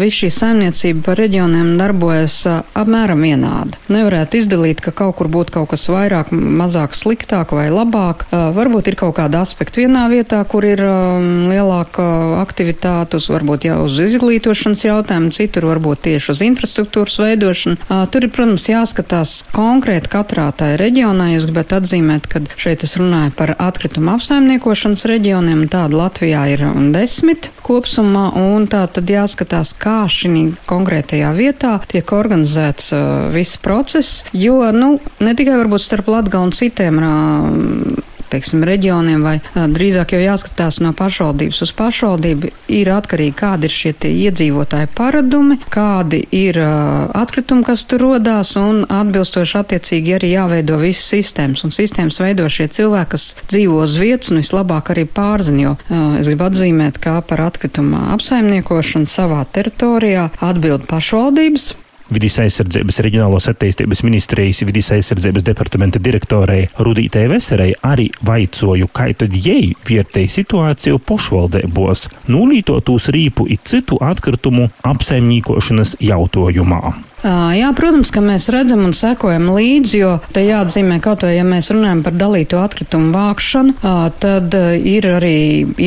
viss 0.00 0.22
šī 0.22 0.32
saimniecība 0.34 1.04
par 1.10 1.20
reģioniem 1.22 1.36
reģioniem 1.36 1.76
darbojas 1.78 2.36
apmēram 2.76 3.22
vienādi. 3.22 3.78
Nevarētu 3.92 4.40
izdalīt, 4.40 4.80
ka 4.80 4.92
kaut 4.92 5.16
kur 5.18 5.28
būtu 5.28 5.52
kaut 5.52 5.70
kas 5.72 5.88
vairāk, 5.88 6.30
mazāk 6.32 6.94
sliktāk 6.96 7.52
vai 7.52 7.68
labāk. 7.70 8.26
Varbūt 8.30 8.88
ir 8.90 8.96
kaut 8.96 9.16
kāda 9.18 9.42
aspekta 9.44 9.82
vienā 9.82 10.06
vietā, 10.10 10.42
kur 10.48 10.64
ir 10.64 10.80
lielāka 10.80 12.40
aktivitāte, 12.40 13.20
varbūt 13.20 13.68
jau 13.68 13.84
uz 13.86 13.98
izglītošanas 14.00 14.84
jautājumu, 14.86 15.32
citur 15.46 15.68
varbūt 15.70 16.02
tieši 16.06 16.32
uz 16.34 16.42
infrastruktūras 16.42 17.20
veidošanu. 17.22 17.78
Tur 18.10 18.26
ir, 18.26 18.32
protams, 18.34 18.66
jāskatās 18.68 19.38
konkrēti 19.54 20.10
katrā 20.10 20.48
tajā 20.56 20.78
reģionā. 20.80 21.30
Es 21.36 21.46
gribētu 21.46 21.78
atzīmēt, 21.78 22.26
ka 22.30 22.42
šeit 22.58 22.82
es 22.86 22.96
runāju 22.98 23.32
par 23.38 23.54
atkritumu 23.54 24.16
apsaimniekošanas 24.16 25.06
reģioniem. 25.08 25.66
Tāda 25.70 26.00
Latvijā 26.02 26.42
ir 26.54 26.66
desmit 26.94 27.50
kopsumā, 27.66 28.28
un 28.38 28.66
tā 28.70 28.84
tad 28.90 29.10
jāskatās, 29.10 29.72
kā 29.78 30.04
šī 30.10 30.34
konkrētajā 30.68 31.30
vietā 31.36 31.76
tiek 31.88 32.10
organizēts 32.12 32.90
uh, 32.94 33.04
viss 33.34 33.58
process, 33.62 34.24
jo 34.34 34.58
nu, 34.74 34.96
ne 35.22 35.36
tikai 35.38 35.56
varbūt 35.62 35.84
starp 35.86 36.10
Latgali 36.10 36.50
un 36.50 36.54
citiem 36.56 37.00
uh, 37.00 38.05
teiksim, 38.32 38.64
reģioniem, 38.66 39.22
vai 39.24 39.36
drīzāk 39.54 40.16
jau 40.16 40.22
jāskatās 40.22 40.80
no 40.84 40.92
pašvaldības 40.96 41.62
uz 41.66 41.72
pašvaldību, 41.76 42.50
ir 42.72 42.90
atkarīgi, 42.92 43.36
kādi 43.36 43.68
ir 43.68 43.74
šie 43.74 43.94
iedzīvotāji 44.10 44.90
paradumi, 44.96 45.58
kādi 45.72 46.22
ir 46.34 46.60
uh, 46.62 47.06
atkritumi, 47.16 47.64
kas 47.66 47.84
tur 47.88 48.04
rodās, 48.06 48.54
un 48.60 48.84
atbilstoši 48.84 49.58
attiecīgi 49.62 50.16
arī 50.18 50.32
jāveido 50.34 50.80
visas 50.82 51.08
sistēmas. 51.14 51.64
Un 51.66 51.74
sistēmas 51.74 52.20
veido 52.22 52.48
šie 52.52 52.68
cilvēki, 52.72 53.12
kas 53.14 53.28
dzīvo 53.46 53.80
uz 53.84 53.96
vietas 54.00 54.32
un 54.34 54.42
vislabāk 54.42 54.92
arī 54.94 55.06
pārzina, 55.08 55.62
jo 55.62 55.74
uh, 55.78 56.18
es 56.20 56.30
gribu 56.30 56.48
atzīmēt, 56.50 57.00
kā 57.02 57.18
par 57.26 57.46
atkritumu 57.48 58.06
apsaimniekošanu 58.16 59.10
savā 59.10 59.42
teritorijā 59.56 60.30
atbild 60.44 60.88
pašvaldības. 60.90 61.74
Vides 62.06 62.36
aizsardzības 62.38 63.00
reģionālās 63.02 63.48
attīstības 63.50 64.04
ministrijas 64.06 64.62
vides 64.68 64.92
aizsardzības 64.94 65.42
departamenta 65.48 65.98
direktorei 65.98 66.68
Rudītei 66.78 67.26
Veserei 67.32 67.72
arī 67.82 68.06
vaicoju, 68.28 68.86
kā 68.94 69.08
tad 69.18 69.34
jai 69.34 69.72
vērtēja 69.88 70.30
situāciju 70.36 71.00
pošvaldībos, 71.02 72.06
nulītotūs 72.30 73.10
rīpu 73.16 73.48
it 73.50 73.66
citu 73.66 73.98
atkritumu 73.98 74.68
apsaimniekošanas 74.86 75.96
jautājumā. 76.06 76.94
Jā, 77.26 77.72
protams, 77.74 78.12
ka 78.14 78.20
mēs 78.22 78.46
redzam 78.54 78.84
un 78.86 78.92
sekojam 78.94 79.48
līdzi, 79.50 79.98
jo 79.98 80.10
te 80.30 80.44
jāatzīmē 80.46 81.00
kaut 81.02 81.24
vai, 81.26 81.32
ja 81.34 81.44
mēs 81.46 81.72
runājam 81.74 82.04
par 82.06 82.14
dalīto 82.14 82.60
atkritumu 82.62 83.10
vākšanu, 83.14 83.74
tad 84.22 84.54
ir 84.54 85.08
arī 85.10 85.38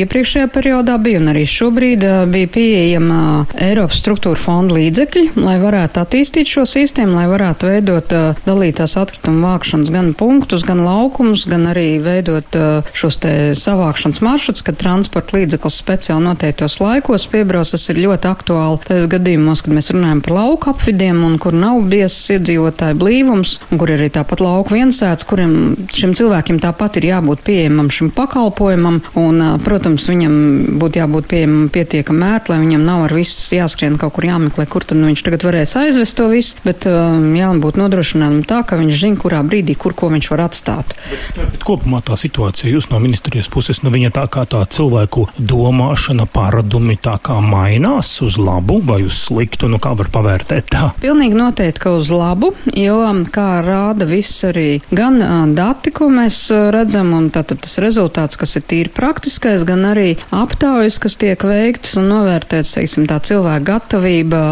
iepriekšējā 0.02 0.50
periodā 0.52 0.98
bija 1.00 1.22
un 1.22 1.30
arī 1.32 1.46
šobrīd 1.48 2.04
bija 2.32 2.50
pieejama 2.52 3.20
Eiropas 3.56 4.02
struktūra 4.02 4.36
fonda 4.40 4.76
līdzekļi, 4.76 5.24
lai 5.40 5.56
varētu 5.62 6.02
attīstīt 6.02 6.50
šo 6.50 6.66
sistēmu, 6.68 7.16
lai 7.16 7.24
varētu 7.30 7.70
veidot 7.70 8.12
dalītās 8.44 8.98
atkritumu 9.00 9.46
vākšanas 9.48 9.92
gan 9.94 10.12
punktus, 10.18 10.66
gan 10.68 10.84
laukumus, 10.84 11.46
gan 11.48 11.70
arī 11.72 11.88
veidot 12.04 12.60
šos 12.92 13.20
te 13.24 13.34
savākšanas 13.56 14.20
maršrutus, 14.26 14.66
kad 14.66 14.80
transporta 14.80 15.38
līdzeklis 15.38 15.80
speciāli 15.80 16.26
noteiktos 16.28 16.80
laikos 16.84 17.24
piebrauc. 17.32 17.72
Tas 17.72 17.88
ir 17.92 18.04
ļoti 18.04 18.28
aktuāli 18.28 18.84
tajos 18.84 19.08
gadījumos, 19.16 19.64
kad 19.64 19.76
mēs 19.78 19.92
runājam 19.94 20.20
par 20.26 20.36
lauku 20.36 20.74
apvidiem 20.74 21.29
un 21.30 21.38
kur 21.42 21.56
nav 21.56 21.80
biezs 21.90 22.18
iedzīvotāju 22.34 22.98
blīvums, 23.00 23.56
un 23.70 23.80
kur 23.80 23.92
ir 23.92 24.00
arī 24.00 24.10
tāpat 24.14 24.42
lauku 24.42 24.76
viensēts, 24.76 25.26
kuriem 25.28 25.54
šim 25.94 26.14
cilvēkiem 26.18 26.60
tāpat 26.62 26.98
ir 27.00 27.08
jābūt 27.10 27.44
pieejamam 27.46 27.90
šim 27.94 28.10
pakalpojumam, 28.16 29.00
un, 29.20 29.42
protams, 29.64 30.06
viņam 30.10 30.34
būtu 30.80 31.02
jābūt 31.02 31.28
pieejamam 31.30 31.68
pietiekam 31.72 32.22
ērti, 32.26 32.52
lai 32.52 32.60
viņam 32.64 32.86
nav 32.86 33.06
ar 33.06 33.16
visu 33.16 33.56
jāskrien 33.56 33.98
kaut 34.00 34.16
kur 34.16 34.26
jāmeklē, 34.28 34.66
kur 34.70 34.86
tad 34.86 35.00
nu, 35.00 35.10
viņš 35.10 35.24
tagad 35.26 35.46
varēs 35.46 35.76
aizvest 35.80 36.18
to 36.18 36.28
visu, 36.32 36.58
bet 36.66 36.86
jābūt 36.86 37.80
nodrošinātam 37.80 38.42
tā, 38.48 38.62
ka 38.66 38.78
viņš 38.80 39.02
zina, 39.04 39.20
kurā 39.20 39.42
brīdī, 39.46 39.76
kur 39.78 39.94
ko 39.96 40.10
viņš 40.12 40.30
var 40.34 40.46
atstāt. 40.48 40.96
Bet, 41.10 41.40
bet 41.54 41.66
kopumā 41.66 42.02
tā 42.06 42.18
situācija 42.20 42.72
jūs 42.72 42.90
no 42.92 43.00
ministrijas 43.02 43.50
puses, 43.52 43.82
nu 43.84 43.92
viņa 43.94 44.12
tā 44.16 44.26
kā 44.32 44.46
tā 44.50 44.62
cilvēku 44.70 45.28
domāšana, 45.38 46.26
paradumi 46.30 46.96
tā 47.00 47.16
kā 47.22 47.38
mainās 47.44 48.12
uz 48.24 48.38
labu 48.40 48.80
vai 48.84 49.02
uz 49.06 49.18
sliktu, 49.26 49.68
nu 49.70 49.80
kā 49.82 49.92
var 49.98 50.10
pavērtēt 50.12 50.70
tā? 50.72 50.90
Pilnīgi 51.00 51.09
noteikti, 51.16 51.80
ka 51.80 51.94
uz 51.98 52.10
labu, 52.12 52.52
jo, 52.76 52.98
kā 53.32 53.48
rāda 53.64 54.06
viss 54.08 54.44
arī 54.46 54.80
gan 54.90 55.20
dati, 55.56 55.92
ko 55.94 56.10
mēs 56.12 56.42
redzam, 56.74 57.12
un 57.16 57.30
tātad 57.34 57.62
tas 57.64 57.78
rezultāts, 57.82 58.38
kas 58.40 58.56
ir 58.58 58.66
tīri 58.70 58.92
praktiskais, 58.94 59.64
gan 59.68 59.84
arī 59.92 60.14
aptaujas, 60.34 60.98
kas 61.02 61.16
tiek 61.20 61.42
veiktas 61.46 61.96
un 62.00 62.10
novērtēts, 62.12 62.74
teiksim, 62.76 63.06
tā 63.10 63.20
cilvēka 63.24 63.66
gatavība 63.66 64.42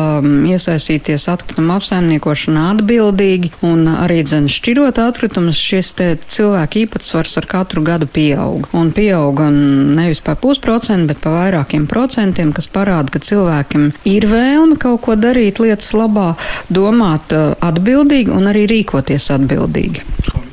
iesaistīties 0.49 1.29
atkritumu 1.33 1.77
apsaimniekošanā 1.79 2.69
atbildīgi 2.75 3.53
un 3.67 3.87
arī, 3.91 4.21
dzen, 4.27 4.49
šķirot 4.53 5.01
atkritumus, 5.03 5.59
šis 5.61 5.93
te 5.99 6.09
cilvēku 6.29 6.85
īpatsvars 6.85 7.39
ar 7.41 7.49
katru 7.51 7.85
gadu 7.87 8.09
pieaug. 8.11 8.69
Un 8.77 8.93
pieauga 8.95 9.49
nevis 9.53 10.21
par 10.25 10.39
pusprocentu, 10.43 11.09
bet 11.13 11.23
par 11.25 11.37
vairākiem 11.39 11.87
procentiem, 11.91 12.53
kas 12.57 12.71
parāda, 12.73 13.15
ka 13.15 13.23
cilvēkiem 13.25 13.91
ir 14.09 14.29
vēlme 14.31 14.79
kaut 14.81 15.03
ko 15.07 15.17
darīt 15.19 15.61
lietas 15.63 15.93
labā 15.97 16.33
domāt 16.69 17.35
atbildīgi 17.35 18.35
un 18.35 18.51
arī 18.53 18.67
rīkoties 18.71 19.31
atbildīgi. 19.37 20.07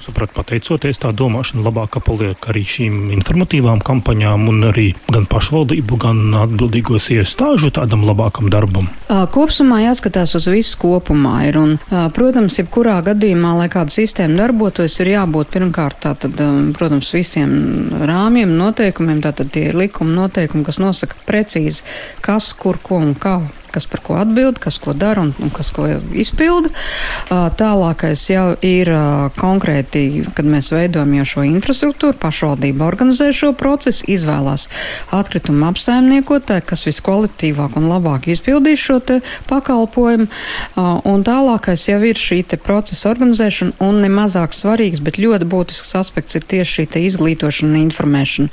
Sapratu, 0.05 0.35
pateicoties 0.35 0.99
tā 1.01 1.09
domāšana 1.15 1.63
labāk 1.65 1.95
paliek 2.05 2.47
arī 2.51 2.61
šīm 2.67 3.13
informatīvām 3.15 3.79
kampaņām 3.85 4.43
un 4.51 4.67
arī 4.69 4.89
gan 5.07 5.25
pašvaldību, 5.31 5.97
gan 6.03 6.19
atbildīgos 6.43 7.07
iestāžu 7.15 7.71
tādam 7.73 8.03
labākam 8.07 8.51
darbam. 8.53 8.89
Kopumā 9.07 9.81
jāskatās 9.85 10.35
uz 10.37 10.49
visu 10.51 10.77
kopumā. 10.83 11.35
Ir, 11.47 11.59
un, 11.61 11.75
protams, 12.15 12.59
jebkurā 12.59 12.99
gadījumā, 13.07 13.55
lai 13.61 13.69
kāda 13.71 13.93
sistēma 13.95 14.43
darbotos, 14.43 14.99
ir 15.01 15.13
jābūt 15.15 15.53
pirmkārt 15.55 16.01
tātad, 16.05 16.43
protams, 16.77 17.13
visiem 17.15 17.55
rāmjiem, 18.05 18.51
noteikumiem, 18.59 19.23
tātad 19.25 19.53
tie 19.55 19.69
ir 19.71 19.79
likuma 19.79 20.25
noteikumi, 20.25 20.65
kas 20.67 20.81
nosaka 20.83 21.17
precīzi, 21.25 21.85
kas, 22.25 22.51
kur, 22.59 22.81
ko 22.83 22.99
un 23.01 23.15
kā 23.15 23.39
kas 23.75 23.87
par 23.91 24.03
ko 24.05 24.17
atbild, 24.21 24.59
kas 24.63 24.79
ko 24.81 24.95
dara 24.95 25.25
un, 25.25 25.33
un 25.43 25.51
kas 25.53 25.71
ko 25.75 25.87
izpilda. 26.15 26.71
Tālākais 27.59 28.25
jau 28.31 28.47
ir 28.65 28.91
konkrēti, 29.37 30.25
kad 30.37 30.47
mēs 30.49 30.71
veidojam 30.73 31.13
jau 31.19 31.27
šo 31.35 31.45
infrastruktūru, 31.51 32.17
pašvaldība 32.21 32.87
organizē 32.87 33.31
šo 33.35 33.51
procesu, 33.57 34.05
izvēlās 34.15 34.67
atkritumu 35.15 35.67
apsaimniekotāju, 35.69 36.65
kas 36.69 36.85
viskvalitīvāk 36.87 37.75
un 37.79 37.89
labāk 37.91 38.29
izpildīs 38.31 38.81
šo 38.81 39.01
pakalpojumu. 39.49 40.27
Un 41.05 41.23
tālākais 41.27 41.83
jau 41.89 41.99
ir 42.07 42.19
šī 42.19 42.43
procesa 42.63 43.09
organizēšana 43.11 43.75
un 43.83 43.99
nemazāk 44.03 44.53
svarīgs, 44.55 45.01
bet 45.03 45.19
ļoti 45.19 45.47
būtisks 45.51 45.95
aspekts 45.99 46.37
ir 46.37 46.45
tieši 46.47 46.85
šī 46.85 47.03
izglītošana 47.09 47.73
un 47.73 47.81
informēšana, 47.83 48.51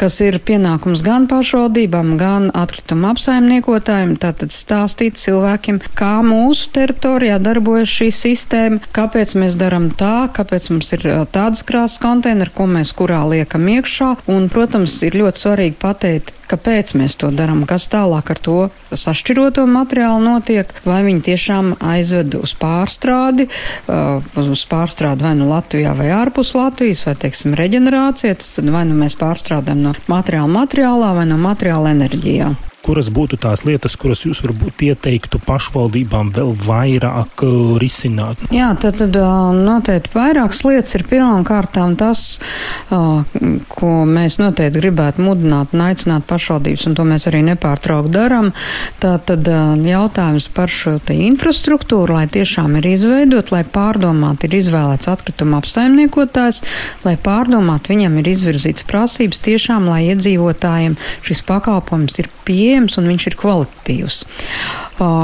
kas 0.00 0.20
ir 0.24 0.38
pienākums 0.44 1.02
gan 1.06 1.26
pašvaldībām, 1.30 2.14
gan 2.20 2.50
atkritumu 2.54 3.10
apsaimniekotājiem. 3.10 4.14
Tātad 4.20 4.54
stāstīt 4.60 5.20
cilvēkiem, 5.20 5.80
kā 5.98 6.18
mūsu 6.26 6.70
teritorijā 6.76 7.38
darbojas 7.42 7.90
šī 7.90 8.10
sistēma, 8.14 8.80
kāpēc 8.96 9.36
mēs 9.40 9.58
darām 9.60 9.90
tā, 9.96 10.28
kāpēc 10.36 10.70
mums 10.74 10.92
ir 10.96 11.06
tādas 11.32 11.64
krāsas 11.66 12.00
konteineri, 12.02 12.52
ko 12.54 12.68
mēs 12.70 12.94
kurā 12.96 13.22
liekam 13.30 13.68
iekšā. 13.76 14.14
Un, 14.30 14.50
protams, 14.52 15.00
ir 15.06 15.18
ļoti 15.20 15.44
svarīgi 15.46 15.80
pateikt, 15.80 16.34
kāpēc 16.50 16.94
mēs 16.98 17.16
to 17.20 17.30
darām, 17.34 17.62
kas 17.68 17.86
tālāk 17.90 18.32
ar 18.34 18.40
to 18.42 18.56
sašķiroto 18.90 19.66
materiālu 19.70 20.22
notiek, 20.24 20.72
vai 20.86 21.02
viņi 21.06 21.24
tiešām 21.30 21.74
aizved 21.92 22.34
uz 22.40 22.54
pārstrādi, 22.58 23.46
uz 23.90 24.64
pārstrādi 24.70 25.26
vai 25.26 25.36
nu 25.38 25.50
Latvijā 25.50 25.94
vai 25.98 26.10
ārpus 26.16 26.54
Latvijas, 26.58 27.04
vai, 27.06 27.16
teiksim, 27.26 27.54
reģenerācija, 27.58 28.38
tad 28.40 28.72
vai 28.74 28.86
nu 28.88 28.98
mēs 28.98 29.18
pārstrādājam 29.20 29.86
no 29.86 29.94
materiāla 30.10 30.50
materiālā 30.60 31.14
vai 31.20 31.28
no 31.30 31.38
materiāla 31.40 31.94
enerģijā 31.94 32.50
kuras 32.84 33.10
būtu 33.12 33.36
tās 33.40 33.62
lietas, 33.68 33.94
kuras 34.00 34.24
jūs 34.24 34.40
varbūt 34.44 34.82
ieteiktu 34.88 35.40
pašvaldībām 35.44 36.32
vēl 36.36 36.54
vairāk 36.64 37.44
uh, 37.44 37.76
risināt? 37.80 38.40
Jā, 38.54 38.72
tad, 38.80 38.96
tad 39.02 39.16
uh, 39.20 39.50
noteikti 39.54 40.12
vairākas 40.14 40.62
lietas 40.66 40.96
ir 40.96 41.04
pirmām 41.10 41.44
kārtām 41.46 41.96
tas, 42.00 42.40
uh, 42.90 43.20
ko 43.70 43.92
mēs 44.08 44.38
noteikti 44.40 44.80
gribētu 44.80 45.24
mudināt 45.24 45.74
un 45.76 45.84
aicināt 45.90 46.26
pašvaldības, 46.30 46.86
un 46.88 46.96
to 46.98 47.06
mēs 47.08 47.28
arī 47.30 47.42
nepārtraukti 47.50 48.14
darām. 48.14 48.50
Tā 49.02 49.16
tad 49.28 49.46
jautājums 49.84 50.48
par 50.54 50.72
šo 50.72 50.96
infrastruktūru, 51.10 52.16
lai 52.16 52.26
tiešām 52.32 52.78
ir 52.80 52.90
izveidot, 52.90 53.52
lai 53.54 53.62
pārdomāt, 53.64 54.44
ir 54.46 54.56
izvēlēts 54.58 55.08
atkrituma 55.10 55.60
apsaimniekotājs, 55.60 56.62
lai 57.06 57.16
pārdomāt, 57.20 57.90
viņam 57.92 58.18
ir 58.20 58.32
izvirzīts 58.34 58.86
prasības 58.88 59.42
tiešām, 59.46 59.88
lai 59.90 60.02
iedzīvotājiem 60.12 60.96
šis 61.26 61.44
pakalpojums 61.48 62.20
ir 62.22 62.30
pieejams 62.46 62.69
pieejams 62.70 63.00
un 63.00 63.10
viņš 63.10 63.26
ir 63.30 63.38
kvalitatīvs. 63.40 64.22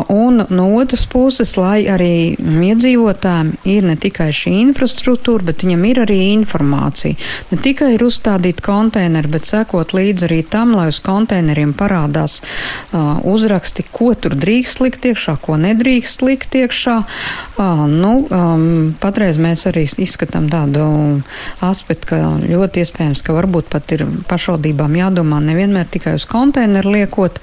Un 0.08 0.46
no 0.48 0.66
otras 0.80 1.02
puses, 1.04 1.50
lai 1.60 1.84
arī 1.92 2.32
iedzīvotājiem 2.40 3.50
ir 3.68 3.84
ne 3.84 3.96
tikai 4.00 4.30
šī 4.32 4.54
infrastruktūra, 4.62 5.44
bet 5.50 5.66
viņam 5.66 5.82
ir 5.84 5.98
arī 6.06 6.16
informācija. 6.30 7.18
Ne 7.50 7.58
tikai 7.60 7.90
ir 7.98 8.04
uzstādīti 8.06 8.64
konteineri, 8.64 9.28
bet 9.34 9.44
sekot 9.44 9.92
līdzi 9.92 10.24
arī 10.30 10.38
tam, 10.48 10.72
lai 10.78 10.86
uz 10.88 11.00
konteineriem 11.04 11.74
parādās 11.76 12.38
uh, 12.40 13.20
uzraksti, 13.28 13.84
ko 13.92 14.14
tur 14.16 14.38
drīkst 14.40 14.80
likt 14.80 15.04
iekšā, 15.10 15.36
ko 15.44 15.58
nedrīkst 15.60 16.24
likt 16.24 16.56
iekšā. 16.56 16.96
Uh, 17.60 17.84
nu, 17.90 18.14
um, 18.32 18.94
patreiz 19.02 19.36
mēs 19.36 19.66
arī 19.68 19.84
izskatām 19.84 20.48
tādu 20.48 20.86
aspektu, 21.60 22.14
ka 22.14 22.22
ļoti 22.48 22.80
iespējams, 22.80 23.20
ka 23.20 23.36
varbūt 23.36 23.68
pat 23.76 23.92
ir 23.92 24.06
pašvaldībām 24.32 24.96
jādomā 25.02 25.44
nevienmēr 25.50 25.92
tikai 25.92 26.16
uz 26.16 26.24
konteineru 26.32 26.96
liekot, 26.96 27.35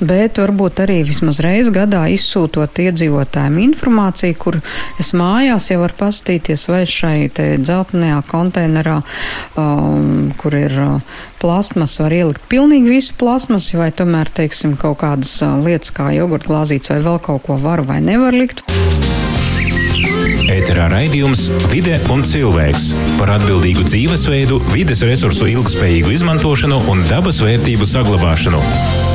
bet 0.00 0.40
varbūt 0.40 0.82
arī 0.84 1.00
vismaz 1.08 1.40
reizi 1.44 1.72
gadā 1.74 2.04
izsūtot 2.12 2.80
iedzīvotājiem 2.84 3.58
informāciju, 3.66 4.38
kur 4.40 4.60
es 5.02 5.12
mājās 5.16 5.70
jau 5.72 5.80
varu 5.84 5.98
pastīties 6.00 6.66
vai 6.70 6.84
šai 6.88 7.16
dzeltenajā 7.34 8.20
konteinerā, 8.30 9.00
um, 9.60 10.30
kur 10.40 10.56
ir 10.58 10.76
uh, 10.80 11.20
plasmas, 11.40 11.98
var 12.02 12.14
ielikt 12.14 12.46
pilnīgi 12.52 12.96
visu 12.98 13.16
plasmas, 13.20 13.70
vai 13.76 13.90
tomēr, 13.94 14.32
teiksim, 14.40 14.76
kaut 14.80 15.00
kādas 15.04 15.38
uh, 15.44 15.58
lietas 15.64 15.94
kā 15.96 16.10
jogurta 16.16 16.50
glāzītes 16.50 16.94
vai 16.94 17.00
vēl 17.06 17.22
kaut 17.24 17.46
ko 17.46 17.60
var 17.60 17.84
vai 17.88 18.00
nevar 18.04 18.36
likt. 18.36 18.64
Ēterā 20.50 20.88
raidījums 20.90 21.44
Vide 21.70 22.00
un 22.10 22.24
cilvēks 22.26 22.88
par 23.20 23.36
atbildīgu 23.36 23.86
dzīvesveidu, 23.86 24.58
vides 24.74 25.04
resursu 25.06 25.46
ilgspējīgu 25.52 26.10
izmantošanu 26.16 26.82
un 26.90 27.06
dabas 27.10 27.38
vērtību 27.44 27.86
saglabāšanu. 27.86 29.09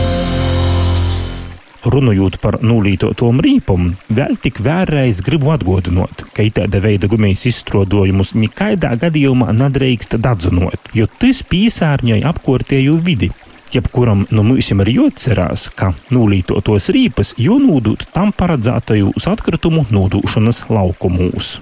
Runājot 1.86 2.40
par 2.42 2.56
nulītotom 2.66 3.44
rīpumu, 3.46 3.92
vēl 4.18 4.40
tik 4.42 4.58
vēlreiz 4.66 5.20
gribu 5.26 5.52
atgādināt, 5.54 6.24
ka 6.34 6.46
tāda 6.58 6.82
veida 6.82 7.06
gumijas 7.12 7.46
izstrādājumus 7.52 8.34
nekādā 8.34 8.96
gadījumā 9.04 9.54
nedrīkst 9.54 10.18
dadzunot, 10.18 10.90
jo 10.98 11.06
tas 11.22 11.44
piesārņoja 11.46 12.26
apkārtējo 12.32 12.98
vidi. 13.06 13.30
Jebkuram 13.76 14.26
no 14.34 14.42
mums 14.48 14.72
ir 14.74 14.92
jāatcerās, 14.96 15.68
ka 15.78 15.92
nulītotos 16.16 16.90
rīpas 16.96 17.36
jānodūt 17.38 18.08
tam 18.16 18.34
paredzētajos 18.34 19.30
atkritumu 19.36 19.86
nodūšanas 19.94 20.66
laukumos. 20.74 21.58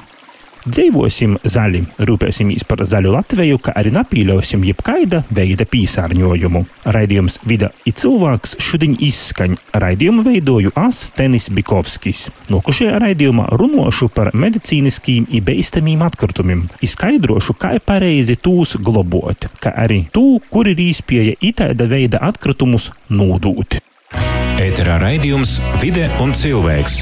Dzīvosim 0.64 1.36
zaļi, 1.44 1.82
rūpēsimies 2.08 2.64
par 2.68 2.86
zaļu 2.88 3.12
Latviju, 3.12 3.60
kā 3.60 3.74
arī 3.76 3.92
nepīļausim 3.98 4.64
jebkaida 4.70 5.24
veida 5.34 5.68
pīsārņojumu. 5.68 6.64
Raidījums 6.96 7.42
Vida 7.44 7.74
ir 7.84 7.98
cilvēks 8.00 8.56
šodien 8.64 8.96
izskaņ. 9.04 9.58
Raidījumu 9.84 10.24
veidoju 10.24 10.72
As 10.80 11.04
Tenis 11.18 11.50
Bikovskis. 11.52 12.30
Nokušajā 12.54 13.02
raidījumā 13.04 13.50
runāšu 13.60 14.08
par 14.16 14.32
medicīniskiem 14.32 15.28
un 15.28 15.44
beistamiem 15.44 16.08
atkritumiem. 16.08 16.66
Izskaidrošu, 16.86 17.58
kā 17.60 17.76
pareizi 17.84 18.40
tūs 18.40 18.78
globot, 18.80 19.50
kā 19.60 19.76
arī 19.84 20.06
tū, 20.16 20.40
kur 20.50 20.72
ir 20.72 20.80
īspēja 20.80 21.36
itāda 21.44 21.90
veida 21.92 22.24
atkritumus 22.24 22.94
nodūt. 23.12 23.82
Ēterā 24.64 25.00
raidījums 25.02 25.58
Vide 25.82 26.08
un 26.24 26.32
cilvēks 26.38 27.02